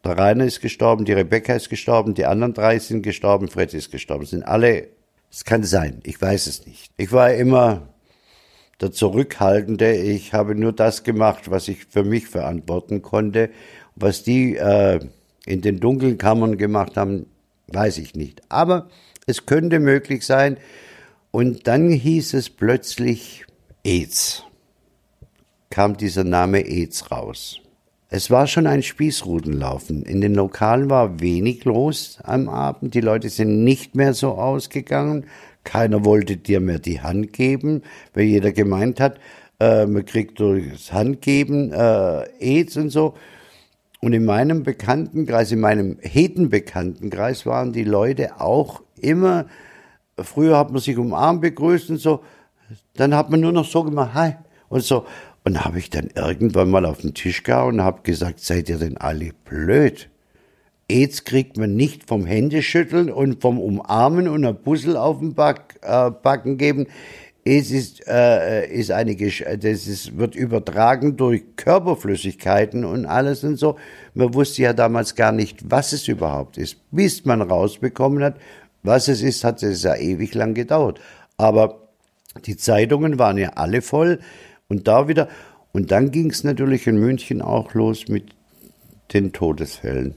der 0.04 0.16
Rainer 0.16 0.44
ist 0.44 0.60
gestorben, 0.60 1.04
die 1.04 1.12
Rebecca 1.12 1.54
ist 1.54 1.68
gestorben, 1.68 2.14
die 2.14 2.26
anderen 2.26 2.54
drei 2.54 2.78
sind 2.78 3.02
gestorben, 3.02 3.48
Fred 3.48 3.74
ist 3.74 3.90
gestorben. 3.90 4.24
sind 4.26 4.44
alle, 4.44 4.88
es 5.30 5.44
kann 5.44 5.64
sein, 5.64 6.00
ich 6.04 6.20
weiß 6.20 6.46
es 6.46 6.66
nicht. 6.66 6.92
Ich 6.96 7.12
war 7.12 7.32
immer 7.34 7.88
der 8.80 8.92
Zurückhaltende. 8.92 9.92
Ich 9.92 10.32
habe 10.32 10.54
nur 10.54 10.72
das 10.72 11.02
gemacht, 11.02 11.50
was 11.50 11.68
ich 11.68 11.86
für 11.86 12.04
mich 12.04 12.28
verantworten 12.28 13.02
konnte. 13.02 13.50
Was 13.94 14.22
die 14.22 14.56
äh, 14.56 15.00
in 15.44 15.60
den 15.60 15.80
dunklen 15.80 16.16
Kammern 16.16 16.56
gemacht 16.56 16.96
haben, 16.96 17.26
weiß 17.68 17.98
ich 17.98 18.14
nicht. 18.14 18.42
Aber 18.48 18.88
es 19.26 19.46
könnte 19.46 19.80
möglich 19.80 20.24
sein. 20.24 20.56
Und 21.30 21.66
dann 21.66 21.90
hieß 21.90 22.34
es 22.34 22.50
plötzlich 22.50 23.44
AIDS 23.84 24.44
kam 25.70 25.96
dieser 25.96 26.24
Name 26.24 26.66
EZ 26.66 27.10
raus. 27.12 27.60
Es 28.08 28.28
war 28.28 28.48
schon 28.48 28.66
ein 28.66 28.82
Spießrutenlaufen. 28.82 30.02
In 30.02 30.20
den 30.20 30.34
Lokalen 30.34 30.90
war 30.90 31.20
wenig 31.20 31.64
los 31.64 32.18
am 32.24 32.48
Abend. 32.48 32.94
Die 32.94 33.00
Leute 33.00 33.28
sind 33.28 33.62
nicht 33.62 33.94
mehr 33.94 34.14
so 34.14 34.32
ausgegangen. 34.32 35.26
Keiner 35.62 36.04
wollte 36.04 36.36
dir 36.36 36.58
mehr 36.58 36.80
die 36.80 37.00
Hand 37.00 37.32
geben, 37.32 37.82
weil 38.12 38.24
jeder 38.24 38.50
gemeint 38.50 38.98
hat, 38.98 39.20
äh, 39.60 39.86
man 39.86 40.04
kriegt 40.04 40.40
durchs 40.40 40.92
Handgeben 40.92 41.72
äh, 41.72 42.24
AIDS 42.40 42.76
und 42.76 42.90
so. 42.90 43.14
Und 44.00 44.12
in 44.12 44.24
meinem 44.24 44.64
Bekanntenkreis, 44.64 45.52
in 45.52 45.60
meinem 45.60 45.98
Hetenbekanntenkreis 46.00 47.46
waren 47.46 47.72
die 47.72 47.84
Leute 47.84 48.40
auch 48.40 48.82
immer, 48.96 49.46
früher 50.18 50.58
hat 50.58 50.72
man 50.72 50.80
sich 50.80 50.98
umarmt 50.98 51.42
begrüßt 51.42 51.90
und 51.90 51.98
so, 51.98 52.24
dann 52.94 53.14
hat 53.14 53.30
man 53.30 53.40
nur 53.40 53.52
noch 53.52 53.66
so 53.66 53.84
gemacht, 53.84 54.14
hi, 54.14 54.32
und 54.70 54.82
so. 54.82 55.04
Und 55.44 55.64
habe 55.64 55.78
ich 55.78 55.90
dann 55.90 56.10
irgendwann 56.14 56.70
mal 56.70 56.84
auf 56.84 57.00
den 57.00 57.14
Tisch 57.14 57.42
gehauen 57.42 57.76
und 57.76 57.84
habe 57.84 58.02
gesagt, 58.02 58.40
seid 58.40 58.68
ihr 58.68 58.78
denn 58.78 58.98
alle 58.98 59.30
blöd? 59.44 60.10
AIDS 60.90 61.24
kriegt 61.24 61.56
man 61.56 61.76
nicht 61.76 62.08
vom 62.08 62.26
Händeschütteln 62.26 63.10
und 63.10 63.40
vom 63.40 63.58
Umarmen 63.58 64.28
und 64.28 64.44
ein 64.44 64.60
Puzzle 64.60 64.96
auf 64.96 65.20
den 65.20 65.34
Back, 65.34 65.78
äh, 65.82 66.10
Backen 66.10 66.58
geben. 66.58 66.88
Es 67.44 67.70
ist, 67.70 68.06
äh, 68.06 68.66
ist 68.66 68.90
eine, 68.90 69.16
das 69.16 69.86
ist, 69.86 70.18
wird 70.18 70.34
übertragen 70.34 71.16
durch 71.16 71.42
Körperflüssigkeiten 71.56 72.84
und 72.84 73.06
alles 73.06 73.44
und 73.44 73.56
so. 73.56 73.76
Man 74.12 74.34
wusste 74.34 74.62
ja 74.62 74.72
damals 74.72 75.14
gar 75.14 75.32
nicht, 75.32 75.70
was 75.70 75.92
es 75.92 76.06
überhaupt 76.06 76.58
ist. 76.58 76.76
Bis 76.90 77.24
man 77.24 77.40
rausbekommen 77.40 78.22
hat, 78.22 78.36
was 78.82 79.08
es 79.08 79.22
ist, 79.22 79.44
hat 79.44 79.62
es 79.62 79.84
ja 79.84 79.96
ewig 79.96 80.34
lang 80.34 80.52
gedauert. 80.52 81.00
Aber 81.38 81.88
die 82.44 82.56
Zeitungen 82.56 83.18
waren 83.18 83.38
ja 83.38 83.50
alle 83.50 83.80
voll 83.80 84.18
und 84.70 84.88
da 84.88 85.08
wieder. 85.08 85.28
Und 85.72 85.90
dann 85.90 86.10
ging 86.10 86.30
es 86.30 86.42
natürlich 86.42 86.86
in 86.86 86.98
München 86.98 87.42
auch 87.42 87.74
los 87.74 88.08
mit 88.08 88.30
den 89.12 89.32
Todesfällen. 89.32 90.14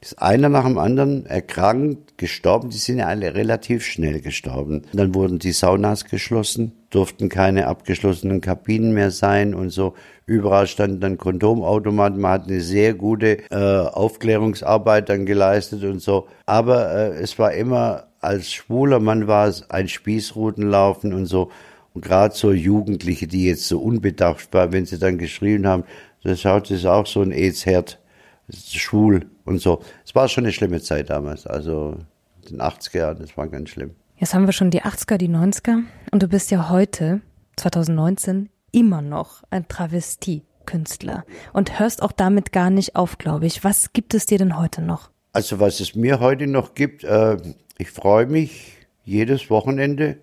Ist 0.00 0.20
einer 0.20 0.50
nach 0.50 0.64
dem 0.64 0.76
anderen 0.76 1.24
erkrankt, 1.24 2.18
gestorben. 2.18 2.68
Die 2.68 2.76
sind 2.76 2.98
ja 2.98 3.06
alle 3.06 3.34
relativ 3.34 3.86
schnell 3.86 4.20
gestorben. 4.20 4.82
Dann 4.92 5.14
wurden 5.14 5.38
die 5.38 5.52
Saunas 5.52 6.04
geschlossen, 6.04 6.72
durften 6.90 7.30
keine 7.30 7.66
abgeschlossenen 7.68 8.42
Kabinen 8.42 8.92
mehr 8.92 9.10
sein 9.10 9.54
und 9.54 9.70
so. 9.70 9.94
Überall 10.26 10.66
standen 10.66 11.00
dann 11.00 11.16
Kondomautomaten. 11.16 12.20
Man 12.20 12.32
hat 12.32 12.48
eine 12.48 12.60
sehr 12.60 12.92
gute 12.92 13.38
äh, 13.50 13.56
Aufklärungsarbeit 13.56 15.08
dann 15.08 15.24
geleistet 15.24 15.84
und 15.84 16.00
so. 16.00 16.28
Aber 16.44 16.92
äh, 16.92 17.22
es 17.22 17.38
war 17.38 17.54
immer 17.54 18.08
als 18.20 18.52
schwuler 18.52 19.00
Mann 19.00 19.26
war 19.26 19.48
es 19.48 19.70
ein 19.70 19.88
Spießrutenlaufen 19.88 21.12
und 21.12 21.26
so. 21.26 21.50
Und 21.94 22.04
gerade 22.04 22.34
so 22.34 22.52
Jugendliche, 22.52 23.28
die 23.28 23.46
jetzt 23.46 23.68
so 23.68 23.80
unbedacht 23.80 24.52
waren, 24.52 24.72
wenn 24.72 24.84
sie 24.84 24.98
dann 24.98 25.16
geschrieben 25.16 25.66
haben, 25.66 25.84
da 26.24 26.36
schaut 26.36 26.70
es 26.70 26.84
auch 26.84 27.06
so 27.06 27.22
ein 27.22 27.30
AIDS-Herd 27.30 28.00
schwul 28.52 29.26
und 29.44 29.60
so. 29.60 29.80
Es 30.04 30.14
war 30.14 30.28
schon 30.28 30.44
eine 30.44 30.52
schlimme 30.52 30.82
Zeit 30.82 31.08
damals, 31.08 31.46
also 31.46 31.96
in 32.42 32.58
den 32.58 32.60
80er 32.60 32.98
Jahren, 32.98 33.18
das 33.18 33.36
war 33.36 33.48
ganz 33.48 33.70
schlimm. 33.70 33.92
Jetzt 34.16 34.34
haben 34.34 34.46
wir 34.46 34.52
schon 34.52 34.70
die 34.70 34.82
80er, 34.82 35.16
die 35.16 35.28
90er 35.28 35.82
und 36.10 36.22
du 36.22 36.28
bist 36.28 36.50
ja 36.50 36.68
heute, 36.68 37.20
2019, 37.56 38.48
immer 38.72 39.00
noch 39.00 39.44
ein 39.50 39.68
Travestie-Künstler 39.68 41.24
und 41.52 41.78
hörst 41.78 42.02
auch 42.02 42.12
damit 42.12 42.52
gar 42.52 42.70
nicht 42.70 42.96
auf, 42.96 43.18
glaube 43.18 43.46
ich. 43.46 43.62
Was 43.62 43.92
gibt 43.92 44.14
es 44.14 44.26
dir 44.26 44.38
denn 44.38 44.58
heute 44.58 44.82
noch? 44.82 45.10
Also 45.32 45.60
was 45.60 45.78
es 45.78 45.94
mir 45.94 46.18
heute 46.18 46.48
noch 46.48 46.74
gibt, 46.74 47.04
äh, 47.04 47.36
ich 47.78 47.90
freue 47.90 48.26
mich 48.26 48.72
jedes 49.04 49.50
Wochenende 49.50 50.18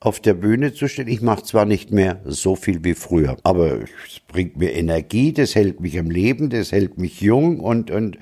auf 0.00 0.18
der 0.18 0.34
Bühne 0.34 0.72
zu 0.72 0.88
stehen. 0.88 1.08
Ich 1.08 1.20
mache 1.20 1.44
zwar 1.44 1.66
nicht 1.66 1.92
mehr 1.92 2.20
so 2.24 2.56
viel 2.56 2.82
wie 2.82 2.94
früher, 2.94 3.36
aber 3.42 3.80
es 3.82 4.20
bringt 4.26 4.56
mir 4.56 4.72
Energie, 4.72 5.32
das 5.32 5.54
hält 5.54 5.80
mich 5.80 5.98
am 5.98 6.10
Leben, 6.10 6.48
das 6.48 6.72
hält 6.72 6.98
mich 6.98 7.20
jung 7.20 7.60
und, 7.60 7.90
und 7.90 8.18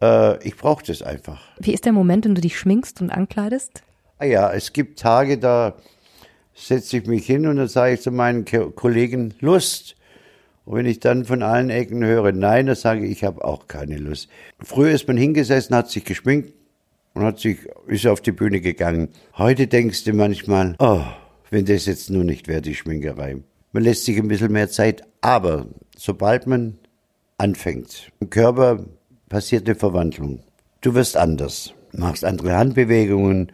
äh, 0.00 0.42
ich 0.46 0.56
brauche 0.56 0.84
das 0.84 1.02
einfach. 1.02 1.42
Wie 1.58 1.74
ist 1.74 1.84
der 1.84 1.92
Moment, 1.92 2.24
wenn 2.24 2.34
du 2.34 2.40
dich 2.40 2.58
schminkst 2.58 3.02
und 3.02 3.10
ankleidest? 3.10 3.82
Ah 4.18 4.24
ja, 4.24 4.52
es 4.52 4.72
gibt 4.72 4.98
Tage, 4.98 5.38
da 5.38 5.76
setze 6.54 6.98
ich 6.98 7.06
mich 7.06 7.26
hin 7.26 7.46
und 7.46 7.56
dann 7.56 7.68
sage 7.68 7.94
ich 7.94 8.00
zu 8.00 8.10
meinen 8.10 8.44
Kollegen 8.74 9.34
Lust. 9.40 9.96
Und 10.64 10.76
wenn 10.76 10.86
ich 10.86 11.00
dann 11.00 11.24
von 11.24 11.42
allen 11.42 11.70
Ecken 11.70 12.04
höre 12.04 12.32
Nein, 12.32 12.66
dann 12.66 12.76
sage 12.76 13.04
ich, 13.04 13.12
ich 13.12 13.24
habe 13.24 13.44
auch 13.44 13.66
keine 13.66 13.96
Lust. 13.96 14.28
Früher 14.60 14.92
ist 14.92 15.08
man 15.08 15.16
hingesessen, 15.16 15.74
hat 15.74 15.90
sich 15.90 16.04
geschminkt 16.04 16.52
und 17.20 17.26
hat 17.26 17.38
sich, 17.38 17.58
ist 17.86 18.06
auf 18.06 18.22
die 18.22 18.32
Bühne 18.32 18.60
gegangen. 18.60 19.08
Heute 19.36 19.66
denkst 19.66 20.04
du 20.04 20.14
manchmal, 20.14 20.74
oh, 20.78 21.02
wenn 21.50 21.66
das 21.66 21.84
jetzt 21.84 22.08
nur 22.08 22.24
nicht 22.24 22.48
wäre, 22.48 22.62
die 22.62 22.74
Schminkerei. 22.74 23.36
Man 23.72 23.82
lässt 23.82 24.06
sich 24.06 24.16
ein 24.16 24.28
bisschen 24.28 24.52
mehr 24.52 24.70
Zeit, 24.70 25.02
aber 25.20 25.66
sobald 25.96 26.46
man 26.46 26.78
anfängt, 27.36 28.10
im 28.20 28.30
Körper 28.30 28.86
passiert 29.28 29.66
eine 29.68 29.74
Verwandlung. 29.74 30.40
Du 30.80 30.94
wirst 30.94 31.16
anders, 31.18 31.74
machst 31.92 32.24
andere 32.24 32.56
Handbewegungen, 32.56 33.52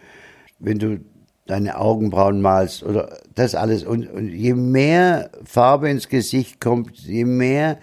wenn 0.60 0.78
du 0.78 1.00
deine 1.46 1.78
Augenbrauen 1.78 2.40
malst 2.40 2.84
oder 2.84 3.18
das 3.34 3.56
alles. 3.56 3.82
Und, 3.82 4.08
und 4.08 4.28
je 4.28 4.54
mehr 4.54 5.30
Farbe 5.44 5.90
ins 5.90 6.08
Gesicht 6.08 6.60
kommt, 6.60 6.96
je 6.98 7.24
mehr 7.24 7.78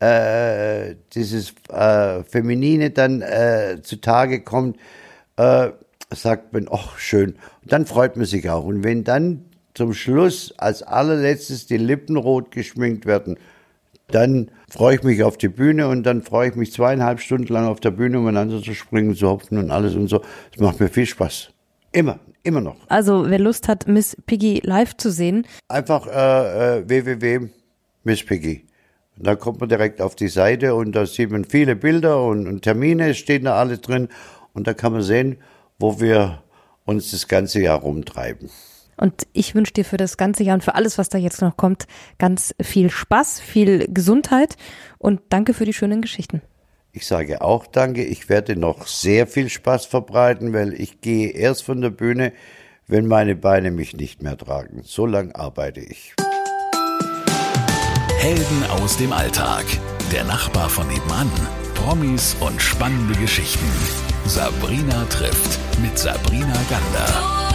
äh, 0.00 0.96
dieses 1.14 1.54
äh, 1.68 2.24
Feminine 2.24 2.90
dann 2.90 3.22
äh, 3.22 3.78
zutage 3.82 4.42
kommt, 4.42 4.76
äh, 5.40 5.72
sagt 6.14 6.52
man, 6.52 6.68
ach 6.70 6.98
schön. 6.98 7.30
Und 7.62 7.72
dann 7.72 7.86
freut 7.86 8.16
man 8.16 8.26
sich 8.26 8.48
auch. 8.50 8.64
Und 8.64 8.84
wenn 8.84 9.04
dann 9.04 9.44
zum 9.74 9.94
Schluss 9.94 10.52
als 10.58 10.82
allerletztes 10.82 11.66
die 11.66 11.78
Lippen 11.78 12.16
rot 12.16 12.50
geschminkt 12.50 13.06
werden, 13.06 13.36
dann 14.08 14.50
freue 14.68 14.96
ich 14.96 15.02
mich 15.04 15.22
auf 15.22 15.38
die 15.38 15.48
Bühne 15.48 15.86
und 15.86 16.02
dann 16.02 16.22
freue 16.22 16.50
ich 16.50 16.56
mich 16.56 16.72
zweieinhalb 16.72 17.20
Stunden 17.20 17.52
lang 17.52 17.66
auf 17.66 17.78
der 17.78 17.92
Bühne 17.92 18.18
umeinander 18.18 18.60
zu 18.60 18.74
springen, 18.74 19.14
zu 19.14 19.28
hopfen 19.28 19.56
und 19.58 19.70
alles 19.70 19.94
und 19.94 20.08
so. 20.08 20.20
Es 20.52 20.60
macht 20.60 20.80
mir 20.80 20.88
viel 20.88 21.06
Spaß. 21.06 21.50
Immer, 21.92 22.18
immer 22.42 22.60
noch. 22.60 22.76
Also 22.88 23.24
wer 23.28 23.38
Lust 23.38 23.68
hat, 23.68 23.86
Miss 23.86 24.16
Piggy 24.26 24.60
live 24.64 24.96
zu 24.96 25.10
sehen. 25.10 25.46
Einfach 25.68 26.06
äh, 26.06 26.78
äh, 26.80 26.88
www.misspiggy. 26.88 28.24
Piggy. 28.26 28.66
Da 29.16 29.36
kommt 29.36 29.60
man 29.60 29.68
direkt 29.68 30.00
auf 30.00 30.16
die 30.16 30.28
Seite 30.28 30.74
und 30.74 30.92
da 30.92 31.04
sieht 31.06 31.30
man 31.30 31.44
viele 31.44 31.76
Bilder 31.76 32.24
und, 32.24 32.48
und 32.48 32.62
Termine 32.62 33.14
stehen 33.14 33.44
da 33.44 33.54
alle 33.56 33.78
drin 33.78 34.08
und 34.52 34.66
da 34.66 34.74
kann 34.74 34.92
man 34.92 35.02
sehen, 35.02 35.38
wo 35.78 36.00
wir 36.00 36.42
uns 36.84 37.10
das 37.10 37.28
ganze 37.28 37.60
Jahr 37.60 37.80
rumtreiben. 37.80 38.50
Und 38.96 39.26
ich 39.32 39.54
wünsche 39.54 39.72
dir 39.72 39.84
für 39.84 39.96
das 39.96 40.18
ganze 40.18 40.42
Jahr 40.42 40.54
und 40.54 40.64
für 40.64 40.74
alles, 40.74 40.98
was 40.98 41.08
da 41.08 41.16
jetzt 41.16 41.40
noch 41.40 41.56
kommt, 41.56 41.86
ganz 42.18 42.54
viel 42.60 42.90
Spaß, 42.90 43.40
viel 43.40 43.88
Gesundheit 43.88 44.56
und 44.98 45.22
danke 45.30 45.54
für 45.54 45.64
die 45.64 45.72
schönen 45.72 46.02
Geschichten. 46.02 46.42
Ich 46.92 47.06
sage 47.06 47.40
auch 47.40 47.66
danke. 47.66 48.04
Ich 48.04 48.28
werde 48.28 48.56
noch 48.56 48.86
sehr 48.86 49.26
viel 49.26 49.48
Spaß 49.48 49.86
verbreiten, 49.86 50.52
weil 50.52 50.74
ich 50.74 51.00
gehe 51.00 51.30
erst 51.30 51.64
von 51.64 51.80
der 51.80 51.90
Bühne, 51.90 52.32
wenn 52.88 53.06
meine 53.06 53.36
Beine 53.36 53.70
mich 53.70 53.96
nicht 53.96 54.22
mehr 54.22 54.36
tragen. 54.36 54.82
So 54.84 55.06
lang 55.06 55.32
arbeite 55.32 55.80
ich. 55.80 56.14
Helden 58.18 58.64
aus 58.82 58.98
dem 58.98 59.12
Alltag. 59.12 59.64
Der 60.12 60.24
Nachbar 60.24 60.68
von 60.68 60.86
nebenan. 60.88 61.30
Promis 61.74 62.36
und 62.40 62.60
spannende 62.60 63.18
Geschichten. 63.18 64.09
Sabrina 64.26 65.04
trifft 65.06 65.58
mit 65.80 65.98
Sabrina 65.98 66.54
Gander. 66.68 67.49